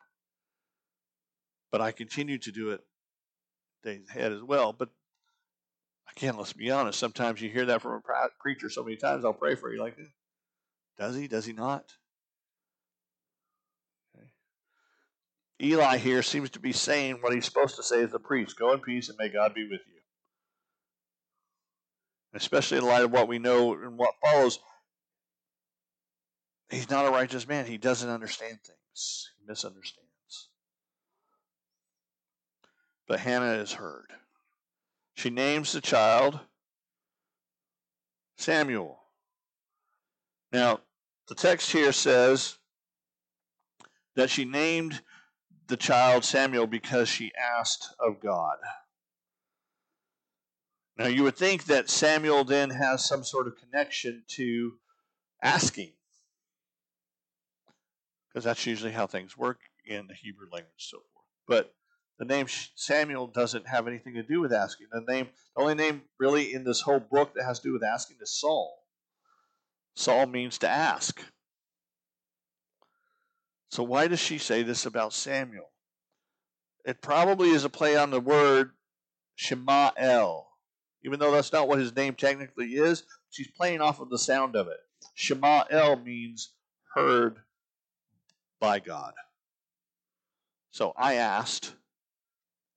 But 1.70 1.80
I 1.80 1.92
continue 1.92 2.38
to 2.38 2.52
do 2.52 2.70
it 2.70 2.80
days 3.84 4.02
ahead 4.08 4.32
as 4.32 4.42
well. 4.42 4.72
But 4.72 4.88
again, 6.16 6.36
let's 6.36 6.52
be 6.52 6.70
honest. 6.70 6.98
Sometimes 6.98 7.40
you 7.40 7.50
hear 7.50 7.66
that 7.66 7.82
from 7.82 7.92
a 7.92 8.28
preacher 8.40 8.68
so 8.68 8.82
many 8.82 8.96
times. 8.96 9.24
I'll 9.24 9.32
pray 9.32 9.54
for 9.54 9.72
you. 9.72 9.80
Like, 9.80 9.96
eh, 10.00 10.04
does 10.98 11.14
he? 11.14 11.28
Does 11.28 11.44
he 11.44 11.52
not? 11.52 11.84
Eli 15.62 15.98
here 15.98 16.22
seems 16.22 16.50
to 16.50 16.60
be 16.60 16.72
saying 16.72 17.18
what 17.20 17.32
he's 17.32 17.44
supposed 17.44 17.76
to 17.76 17.82
say 17.82 18.02
as 18.02 18.12
a 18.12 18.18
priest 18.18 18.58
go 18.58 18.72
in 18.72 18.80
peace 18.80 19.08
and 19.08 19.16
may 19.18 19.28
God 19.28 19.54
be 19.54 19.62
with 19.62 19.80
you. 19.86 20.00
Especially 22.34 22.78
in 22.78 22.84
light 22.84 23.04
of 23.04 23.12
what 23.12 23.28
we 23.28 23.38
know 23.38 23.74
and 23.74 23.96
what 23.96 24.14
follows, 24.22 24.58
he's 26.68 26.90
not 26.90 27.06
a 27.06 27.10
righteous 27.10 27.46
man. 27.46 27.66
He 27.66 27.78
doesn't 27.78 28.10
understand 28.10 28.58
things, 28.66 29.30
he 29.38 29.44
misunderstands. 29.46 30.10
But 33.06 33.20
Hannah 33.20 33.54
is 33.54 33.72
heard. 33.72 34.12
She 35.14 35.30
names 35.30 35.72
the 35.72 35.80
child 35.80 36.40
Samuel. 38.36 38.98
Now, 40.52 40.80
the 41.28 41.34
text 41.34 41.70
here 41.72 41.92
says 41.92 42.58
that 44.16 44.30
she 44.30 44.44
named 44.44 45.02
the 45.66 45.76
child 45.76 46.24
Samuel 46.24 46.66
because 46.66 47.08
she 47.08 47.32
asked 47.34 47.94
of 47.98 48.20
God. 48.20 48.56
Now, 50.96 51.06
you 51.06 51.24
would 51.24 51.36
think 51.36 51.64
that 51.64 51.90
Samuel 51.90 52.44
then 52.44 52.70
has 52.70 53.04
some 53.04 53.24
sort 53.24 53.48
of 53.48 53.56
connection 53.56 54.24
to 54.28 54.74
asking, 55.42 55.92
because 58.28 58.44
that's 58.44 58.66
usually 58.66 58.92
how 58.92 59.06
things 59.06 59.36
work 59.36 59.60
in 59.84 60.06
the 60.06 60.14
Hebrew 60.14 60.46
language, 60.52 60.72
so 60.78 60.98
forth. 60.98 61.26
But 61.46 61.74
the 62.18 62.24
name 62.24 62.46
Samuel 62.74 63.26
doesn't 63.26 63.68
have 63.68 63.88
anything 63.88 64.14
to 64.14 64.22
do 64.22 64.40
with 64.40 64.52
asking. 64.52 64.88
The 64.92 65.00
name, 65.00 65.28
the 65.56 65.62
only 65.62 65.74
name 65.74 66.02
really 66.18 66.52
in 66.52 66.64
this 66.64 66.80
whole 66.80 67.00
book 67.00 67.34
that 67.34 67.44
has 67.44 67.60
to 67.60 67.68
do 67.68 67.72
with 67.72 67.82
asking 67.82 68.18
is 68.22 68.38
Saul. 68.38 68.84
Saul 69.94 70.26
means 70.26 70.58
to 70.58 70.68
ask. 70.68 71.20
So 73.70 73.82
why 73.82 74.06
does 74.06 74.20
she 74.20 74.38
say 74.38 74.62
this 74.62 74.86
about 74.86 75.12
Samuel? 75.12 75.70
It 76.84 77.00
probably 77.02 77.50
is 77.50 77.64
a 77.64 77.70
play 77.70 77.96
on 77.96 78.10
the 78.10 78.20
word 78.20 78.70
Shema'el. 79.38 80.44
Even 81.04 81.18
though 81.18 81.32
that's 81.32 81.52
not 81.52 81.68
what 81.68 81.78
his 81.78 81.94
name 81.94 82.14
technically 82.14 82.74
is, 82.74 83.04
she's 83.30 83.50
playing 83.50 83.80
off 83.80 84.00
of 84.00 84.10
the 84.10 84.18
sound 84.18 84.54
of 84.56 84.68
it. 84.68 84.78
Shema'el 85.18 86.02
means 86.04 86.52
heard 86.94 87.38
by 88.60 88.78
God. 88.78 89.12
So 90.70 90.92
I 90.96 91.14
asked, 91.14 91.74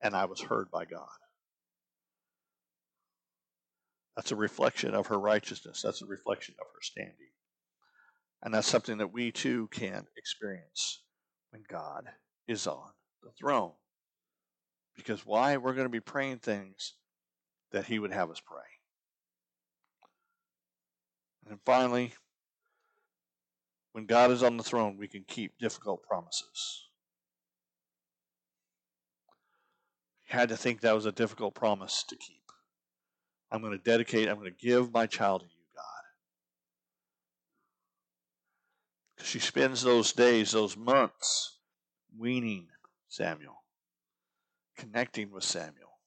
and 0.02 0.16
I 0.16 0.26
was 0.26 0.42
heard 0.42 0.70
by 0.72 0.86
God. 0.86 1.08
That's 4.16 4.32
a 4.32 4.36
reflection 4.36 4.96
of 4.96 5.08
her 5.08 5.20
righteousness. 5.20 5.82
That's 5.84 6.02
a 6.02 6.08
reflection 6.08 6.56
of 6.60 6.66
her 6.66 6.82
standing. 6.82 7.14
And 8.42 8.54
that's 8.54 8.68
something 8.68 8.98
that 8.98 9.14
we 9.14 9.32
too 9.32 9.68
can 9.72 10.06
experience 10.18 11.02
when 11.52 11.64
God 11.70 12.06
is 12.48 12.68
on 12.68 12.92
the 13.24 13.32
throne. 13.40 13.74
Because 14.96 15.26
why? 15.26 15.58
We're 15.58 15.74
going 15.74 15.86
to 15.86 15.90
be 15.90 16.00
praying 16.00 16.40
things 16.40 16.94
that 17.72 17.86
He 17.86 18.00
would 18.00 18.12
have 18.12 18.32
us 18.32 18.42
pray. 18.44 18.62
And 21.50 21.60
finally, 21.66 22.14
when 23.94 24.06
God 24.06 24.32
is 24.32 24.44
on 24.44 24.58
the 24.58 24.64
throne, 24.64 24.98
we 24.98 25.08
can 25.08 25.24
keep 25.28 25.58
difficult 25.60 26.04
promises. 26.04 26.88
You 30.17 30.17
had 30.28 30.50
to 30.50 30.58
think 30.58 30.82
that 30.82 30.96
was 30.96 31.06
a 31.06 31.12
difficult 31.12 31.56
promise 31.56 32.04
to 32.10 32.16
keep. 32.16 32.42
I'm 33.52 33.62
going 33.62 33.72
to 33.72 33.84
dedicate, 33.84 34.28
I'm 34.28 34.38
going 34.38 34.54
to 34.54 34.66
give 34.66 34.92
my 34.94 35.06
child 35.08 35.42
to 35.42 35.48
you. 35.48 35.52
God. 39.18 39.26
She 39.26 39.40
spends 39.40 39.82
those 39.82 40.12
days, 40.12 40.52
those 40.52 40.76
months, 40.76 41.60
weaning 42.18 42.68
Samuel, 43.08 43.64
connecting 44.78 45.32
with 45.32 45.46
Samuel, 45.46 45.98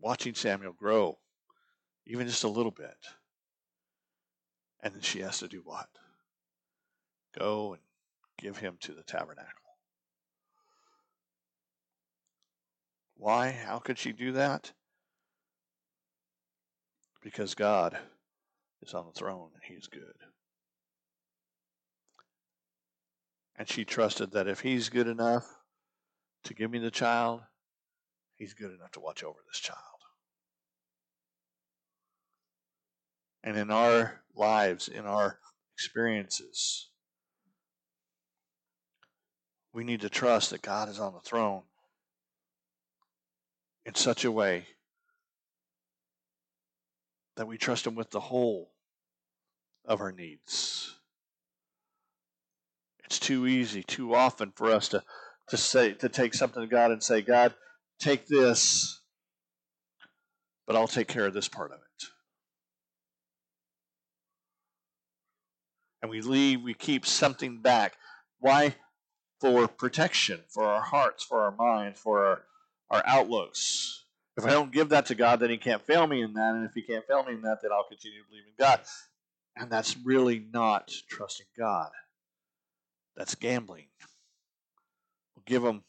watching 0.00 0.34
Samuel 0.34 0.72
grow, 0.72 1.18
even 2.06 2.26
just 2.26 2.44
a 2.44 2.48
little 2.48 2.72
bit. 2.72 2.96
And 4.80 4.94
then 4.94 5.02
she 5.02 5.20
has 5.20 5.38
to 5.40 5.48
do 5.48 5.60
what? 5.64 5.88
Go 7.38 7.74
and 7.74 7.82
give 8.38 8.56
him 8.56 8.78
to 8.80 8.92
the 8.92 9.02
tabernacle. 9.02 9.67
Why? 13.18 13.50
How 13.50 13.80
could 13.80 13.98
she 13.98 14.12
do 14.12 14.32
that? 14.32 14.72
Because 17.20 17.56
God 17.56 17.98
is 18.80 18.94
on 18.94 19.06
the 19.06 19.12
throne 19.12 19.50
and 19.52 19.62
He 19.64 19.74
is 19.74 19.88
good. 19.88 20.14
And 23.56 23.68
she 23.68 23.84
trusted 23.84 24.30
that 24.30 24.46
if 24.46 24.60
He's 24.60 24.88
good 24.88 25.08
enough 25.08 25.46
to 26.44 26.54
give 26.54 26.70
me 26.70 26.78
the 26.78 26.92
child, 26.92 27.40
He's 28.36 28.54
good 28.54 28.72
enough 28.72 28.92
to 28.92 29.00
watch 29.00 29.24
over 29.24 29.40
this 29.48 29.58
child. 29.58 29.80
And 33.42 33.56
in 33.56 33.72
our 33.72 34.22
lives, 34.36 34.86
in 34.86 35.06
our 35.06 35.40
experiences, 35.74 36.88
we 39.72 39.82
need 39.82 40.02
to 40.02 40.08
trust 40.08 40.50
that 40.50 40.62
God 40.62 40.88
is 40.88 41.00
on 41.00 41.14
the 41.14 41.20
throne 41.20 41.62
in 43.88 43.94
such 43.94 44.26
a 44.26 44.30
way 44.30 44.66
that 47.36 47.48
we 47.48 47.56
trust 47.56 47.86
Him 47.86 47.94
with 47.94 48.10
the 48.10 48.20
whole 48.20 48.70
of 49.86 50.02
our 50.02 50.12
needs. 50.12 50.94
It's 53.06 53.18
too 53.18 53.46
easy, 53.46 53.82
too 53.82 54.14
often 54.14 54.52
for 54.54 54.70
us 54.70 54.88
to, 54.88 55.02
to 55.48 55.56
say 55.56 55.94
to 55.94 56.10
take 56.10 56.34
something 56.34 56.60
to 56.60 56.68
God 56.68 56.90
and 56.90 57.02
say, 57.02 57.22
God, 57.22 57.54
take 57.98 58.26
this, 58.26 59.00
but 60.66 60.76
I'll 60.76 60.86
take 60.86 61.08
care 61.08 61.24
of 61.24 61.32
this 61.32 61.48
part 61.48 61.72
of 61.72 61.78
it. 61.78 62.06
And 66.02 66.10
we 66.10 66.20
leave, 66.20 66.60
we 66.60 66.74
keep 66.74 67.06
something 67.06 67.62
back. 67.62 67.94
Why? 68.38 68.74
For 69.40 69.66
protection, 69.66 70.40
for 70.50 70.64
our 70.64 70.82
hearts, 70.82 71.24
for 71.24 71.40
our 71.40 71.52
minds, 71.52 71.98
for 71.98 72.26
our, 72.26 72.42
our 72.90 73.02
outlooks. 73.06 74.04
If 74.36 74.44
I 74.44 74.50
don't 74.50 74.72
give 74.72 74.90
that 74.90 75.06
to 75.06 75.14
God, 75.14 75.40
then 75.40 75.50
He 75.50 75.58
can't 75.58 75.82
fail 75.82 76.06
me 76.06 76.22
in 76.22 76.32
that. 76.34 76.54
And 76.54 76.64
if 76.64 76.72
He 76.74 76.82
can't 76.82 77.06
fail 77.06 77.24
me 77.24 77.34
in 77.34 77.42
that, 77.42 77.58
then 77.60 77.72
I'll 77.72 77.88
continue 77.88 78.22
to 78.22 78.28
believe 78.28 78.44
in 78.46 78.52
God. 78.58 78.80
And 79.56 79.70
that's 79.70 79.96
really 79.96 80.46
not 80.52 80.92
trusting 81.08 81.46
God. 81.58 81.90
That's 83.16 83.34
gambling. 83.34 83.86
We'll 85.34 85.42
give 85.44 85.64
Him 85.64 85.82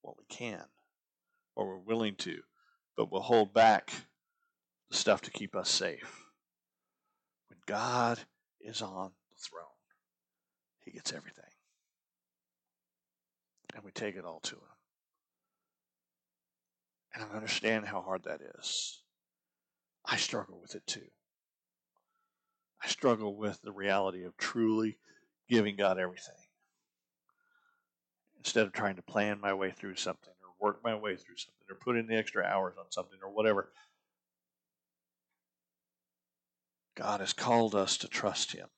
what 0.00 0.16
we 0.16 0.24
can, 0.28 0.64
or 1.54 1.66
we're 1.66 1.76
willing 1.76 2.14
to, 2.16 2.40
but 2.96 3.12
we'll 3.12 3.20
hold 3.20 3.52
back 3.52 3.92
the 4.90 4.96
stuff 4.96 5.20
to 5.22 5.30
keep 5.30 5.54
us 5.54 5.68
safe. 5.68 6.22
When 7.50 7.58
God 7.66 8.18
is 8.62 8.80
on 8.80 9.10
the 9.30 9.36
throne, 9.36 9.66
He 10.84 10.92
gets 10.92 11.12
everything. 11.12 11.44
And 13.74 13.84
we 13.84 13.90
take 13.90 14.16
it 14.16 14.24
all 14.24 14.40
to 14.40 14.54
Him. 14.54 14.77
And 17.14 17.24
I 17.24 17.36
understand 17.36 17.86
how 17.86 18.02
hard 18.02 18.24
that 18.24 18.40
is. 18.58 19.02
I 20.04 20.16
struggle 20.16 20.58
with 20.60 20.74
it 20.74 20.86
too. 20.86 21.06
I 22.82 22.88
struggle 22.88 23.36
with 23.36 23.60
the 23.62 23.72
reality 23.72 24.24
of 24.24 24.36
truly 24.36 24.98
giving 25.48 25.76
God 25.76 25.98
everything. 25.98 26.34
Instead 28.36 28.66
of 28.66 28.72
trying 28.72 28.96
to 28.96 29.02
plan 29.02 29.40
my 29.40 29.52
way 29.52 29.72
through 29.72 29.96
something 29.96 30.32
or 30.42 30.66
work 30.66 30.80
my 30.84 30.94
way 30.94 31.16
through 31.16 31.36
something 31.36 31.66
or 31.68 31.74
put 31.74 31.96
in 31.96 32.06
the 32.06 32.16
extra 32.16 32.44
hours 32.44 32.74
on 32.78 32.90
something 32.90 33.18
or 33.22 33.30
whatever. 33.30 33.72
God 36.96 37.20
has 37.20 37.32
called 37.32 37.74
us 37.74 37.96
to 37.98 38.08
trust 38.08 38.52
Him. 38.52 38.68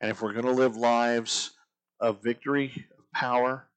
And 0.00 0.10
if 0.10 0.22
we're 0.22 0.32
going 0.32 0.44
to 0.44 0.52
live 0.52 0.76
lives 0.76 1.52
of 2.00 2.22
victory, 2.22 2.86
of 2.98 3.10
power, 3.12 3.68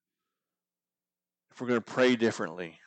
if 1.51 1.61
we're 1.61 1.67
going 1.67 1.81
to 1.81 1.93
pray 1.93 2.15
differently, 2.15 2.79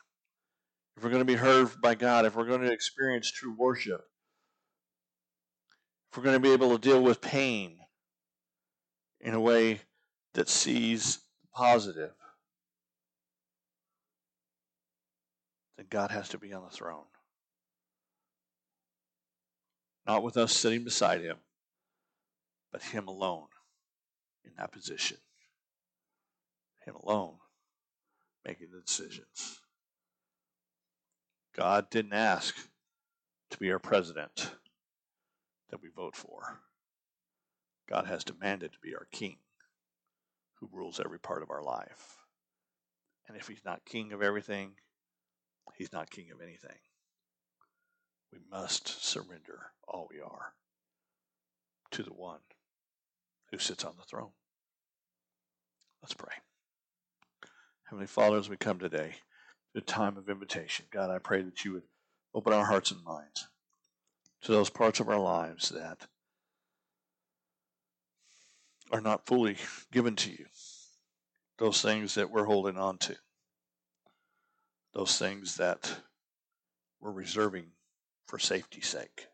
if 0.95 1.03
we're 1.03 1.09
going 1.09 1.21
to 1.21 1.25
be 1.25 1.35
heard 1.35 1.69
by 1.81 1.95
God, 1.95 2.25
if 2.25 2.35
we're 2.35 2.45
going 2.45 2.61
to 2.61 2.71
experience 2.71 3.31
true 3.31 3.55
worship, 3.57 4.01
if 6.11 6.17
we're 6.17 6.23
going 6.23 6.35
to 6.35 6.39
be 6.39 6.53
able 6.53 6.71
to 6.71 6.77
deal 6.77 7.01
with 7.01 7.21
pain 7.21 7.77
in 9.19 9.33
a 9.33 9.39
way 9.39 9.81
that 10.33 10.49
sees 10.49 11.15
the 11.41 11.47
positive, 11.53 12.11
then 15.77 15.87
God 15.89 16.11
has 16.11 16.29
to 16.29 16.37
be 16.37 16.53
on 16.53 16.63
the 16.63 16.69
throne. 16.69 17.05
Not 20.05 20.21
with 20.23 20.37
us 20.37 20.53
sitting 20.53 20.83
beside 20.83 21.21
him, 21.21 21.37
but 22.71 22.83
him 22.83 23.07
alone 23.07 23.47
in 24.43 24.51
that 24.57 24.71
position. 24.71 25.17
Him 26.85 26.95
alone 26.95 27.37
making 28.45 28.67
the 28.71 28.81
decisions. 28.81 29.62
God 31.55 31.89
didn't 31.89 32.13
ask 32.13 32.55
to 33.51 33.57
be 33.57 33.71
our 33.71 33.79
president 33.79 34.51
that 35.69 35.81
we 35.81 35.89
vote 35.89 36.15
for. 36.15 36.59
God 37.87 38.05
has 38.05 38.23
demanded 38.23 38.73
to 38.73 38.79
be 38.79 38.95
our 38.95 39.07
king 39.11 39.37
who 40.55 40.69
rules 40.71 40.99
every 40.99 41.19
part 41.19 41.43
of 41.43 41.51
our 41.51 41.61
life. 41.61 42.17
And 43.27 43.37
if 43.37 43.47
he's 43.47 43.65
not 43.65 43.85
king 43.85 44.13
of 44.13 44.21
everything, 44.21 44.71
he's 45.75 45.93
not 45.93 46.09
king 46.09 46.31
of 46.31 46.41
anything. 46.41 46.77
We 48.31 48.39
must 48.49 49.05
surrender 49.05 49.71
all 49.87 50.07
we 50.09 50.19
are 50.19 50.53
to 51.91 52.03
the 52.03 52.13
one 52.13 52.39
who 53.51 53.59
sits 53.59 53.85
on 53.85 53.93
the 53.97 54.05
throne. 54.05 54.31
Let's 56.01 56.15
pray. 56.15 56.33
Heavenly 57.83 58.07
Father, 58.07 58.37
as 58.37 58.49
we 58.49 58.57
come 58.57 58.79
today 58.79 59.15
a 59.75 59.81
time 59.81 60.17
of 60.17 60.29
invitation, 60.29 60.85
God, 60.91 61.09
I 61.09 61.17
pray 61.17 61.41
that 61.41 61.65
you 61.65 61.73
would 61.73 61.83
open 62.33 62.53
our 62.53 62.65
hearts 62.65 62.91
and 62.91 63.03
minds 63.03 63.47
to 64.41 64.51
those 64.51 64.69
parts 64.69 64.99
of 64.99 65.09
our 65.09 65.19
lives 65.19 65.69
that 65.69 66.07
are 68.91 69.01
not 69.01 69.25
fully 69.25 69.57
given 69.91 70.15
to 70.17 70.31
you. 70.31 70.45
Those 71.57 71.81
things 71.81 72.15
that 72.15 72.29
we're 72.29 72.45
holding 72.45 72.77
on 72.77 72.97
to. 72.99 73.15
Those 74.93 75.17
things 75.17 75.55
that 75.57 75.95
we're 76.99 77.11
reserving 77.11 77.65
for 78.27 78.37
safety's 78.37 78.87
sake. 78.87 79.27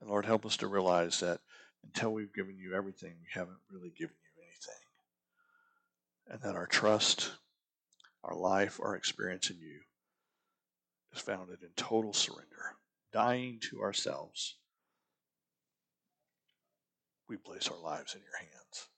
And 0.00 0.08
Lord, 0.08 0.24
help 0.24 0.46
us 0.46 0.56
to 0.58 0.66
realize 0.66 1.20
that 1.20 1.40
until 1.84 2.12
we've 2.12 2.32
given 2.32 2.56
you 2.58 2.74
everything, 2.74 3.14
we 3.20 3.28
haven't 3.32 3.58
really 3.70 3.90
given 3.90 4.14
you 4.22 4.42
anything. 4.42 4.74
And 6.28 6.40
that 6.42 6.56
our 6.56 6.66
trust, 6.66 7.32
our 8.24 8.34
life, 8.34 8.80
our 8.82 8.96
experience 8.96 9.50
in 9.50 9.58
you 9.58 9.80
is 11.14 11.20
founded 11.20 11.62
in 11.62 11.70
total 11.76 12.12
surrender 12.12 12.76
dying 13.12 13.58
to 13.70 13.82
ourselves, 13.82 14.56
we 17.28 17.36
place 17.36 17.68
our 17.68 17.78
lives 17.78 18.14
in 18.14 18.20
your 18.20 18.38
hands. 18.38 18.88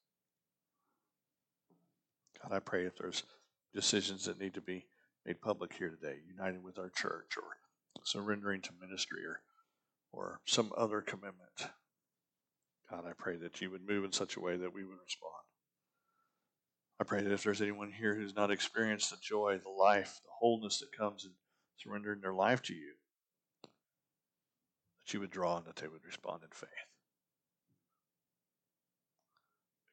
God, 2.42 2.56
I 2.56 2.58
pray 2.60 2.86
if 2.86 2.96
there's 2.96 3.22
decisions 3.74 4.24
that 4.24 4.40
need 4.40 4.54
to 4.54 4.60
be 4.60 4.86
made 5.24 5.40
public 5.40 5.72
here 5.74 5.90
today, 5.90 6.16
united 6.26 6.62
with 6.62 6.78
our 6.78 6.90
church 6.90 7.36
or 7.36 7.44
surrendering 8.04 8.60
to 8.62 8.70
ministry 8.80 9.24
or, 9.24 9.40
or 10.12 10.40
some 10.44 10.72
other 10.76 11.00
commitment, 11.00 11.68
God, 12.90 13.04
I 13.06 13.12
pray 13.16 13.36
that 13.36 13.60
you 13.60 13.70
would 13.70 13.86
move 13.86 14.04
in 14.04 14.12
such 14.12 14.36
a 14.36 14.40
way 14.40 14.56
that 14.56 14.74
we 14.74 14.84
would 14.84 14.98
respond. 15.04 15.32
I 17.00 17.04
pray 17.04 17.22
that 17.22 17.32
if 17.32 17.42
there's 17.42 17.62
anyone 17.62 17.90
here 17.90 18.14
who's 18.14 18.36
not 18.36 18.50
experienced 18.50 19.10
the 19.10 19.16
joy, 19.20 19.58
the 19.62 19.70
life, 19.70 20.20
the 20.24 20.30
wholeness 20.38 20.78
that 20.78 20.96
comes 20.96 21.24
in 21.24 21.32
surrendering 21.76 22.20
their 22.20 22.34
life 22.34 22.62
to 22.62 22.74
you, 22.74 22.92
that 23.62 25.12
you 25.12 25.20
would 25.20 25.30
draw 25.30 25.56
and 25.56 25.66
that 25.66 25.76
they 25.76 25.88
would 25.88 26.04
respond 26.04 26.42
in 26.42 26.50
faith. 26.50 26.68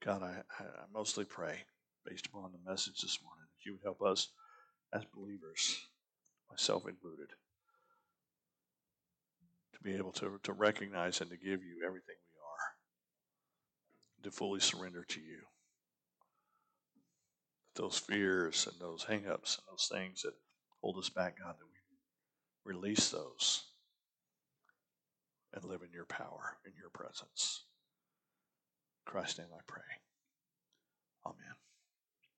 God, 0.06 0.24
I, 0.24 0.44
I 0.60 0.66
mostly 0.94 1.26
pray 1.26 1.66
based 2.06 2.28
upon 2.28 2.52
the 2.52 2.70
message 2.70 3.02
this 3.02 3.20
morning 3.24 3.44
that 3.44 3.66
you 3.66 3.74
would 3.74 3.84
help 3.84 4.02
us 4.02 4.30
as 4.94 5.04
believers, 5.14 5.88
myself 6.50 6.88
included, 6.88 7.30
to 9.74 9.80
be 9.84 9.96
able 9.96 10.12
to, 10.14 10.40
to 10.44 10.54
recognize 10.54 11.22
and 11.22 11.30
to 11.32 11.38
give 11.38 11.64
you 11.64 11.84
everything 11.86 12.16
we 12.18 12.40
are, 12.40 14.24
to 14.24 14.32
fully 14.32 14.60
surrender 14.60 15.04
to 15.04 15.20
you 15.20 15.40
those 17.80 17.98
fears 17.98 18.68
and 18.70 18.80
those 18.82 19.06
hangups 19.06 19.58
and 19.58 19.66
those 19.72 19.90
things 19.90 20.24
that 20.24 20.34
hold 20.82 20.98
us 20.98 21.08
back, 21.08 21.38
God, 21.40 21.56
that 21.58 21.66
we 21.66 22.74
release 22.74 23.10
those 23.10 23.64
and 25.54 25.64
live 25.64 25.82
in 25.82 25.94
your 25.94 26.06
power, 26.06 26.58
in 26.66 26.74
your 26.78 26.90
presence. 26.90 27.64
In 29.08 29.12
Christ's 29.12 29.40
name 29.40 29.48
I 29.54 29.62
pray. 29.66 29.82
Amen. 31.26 31.69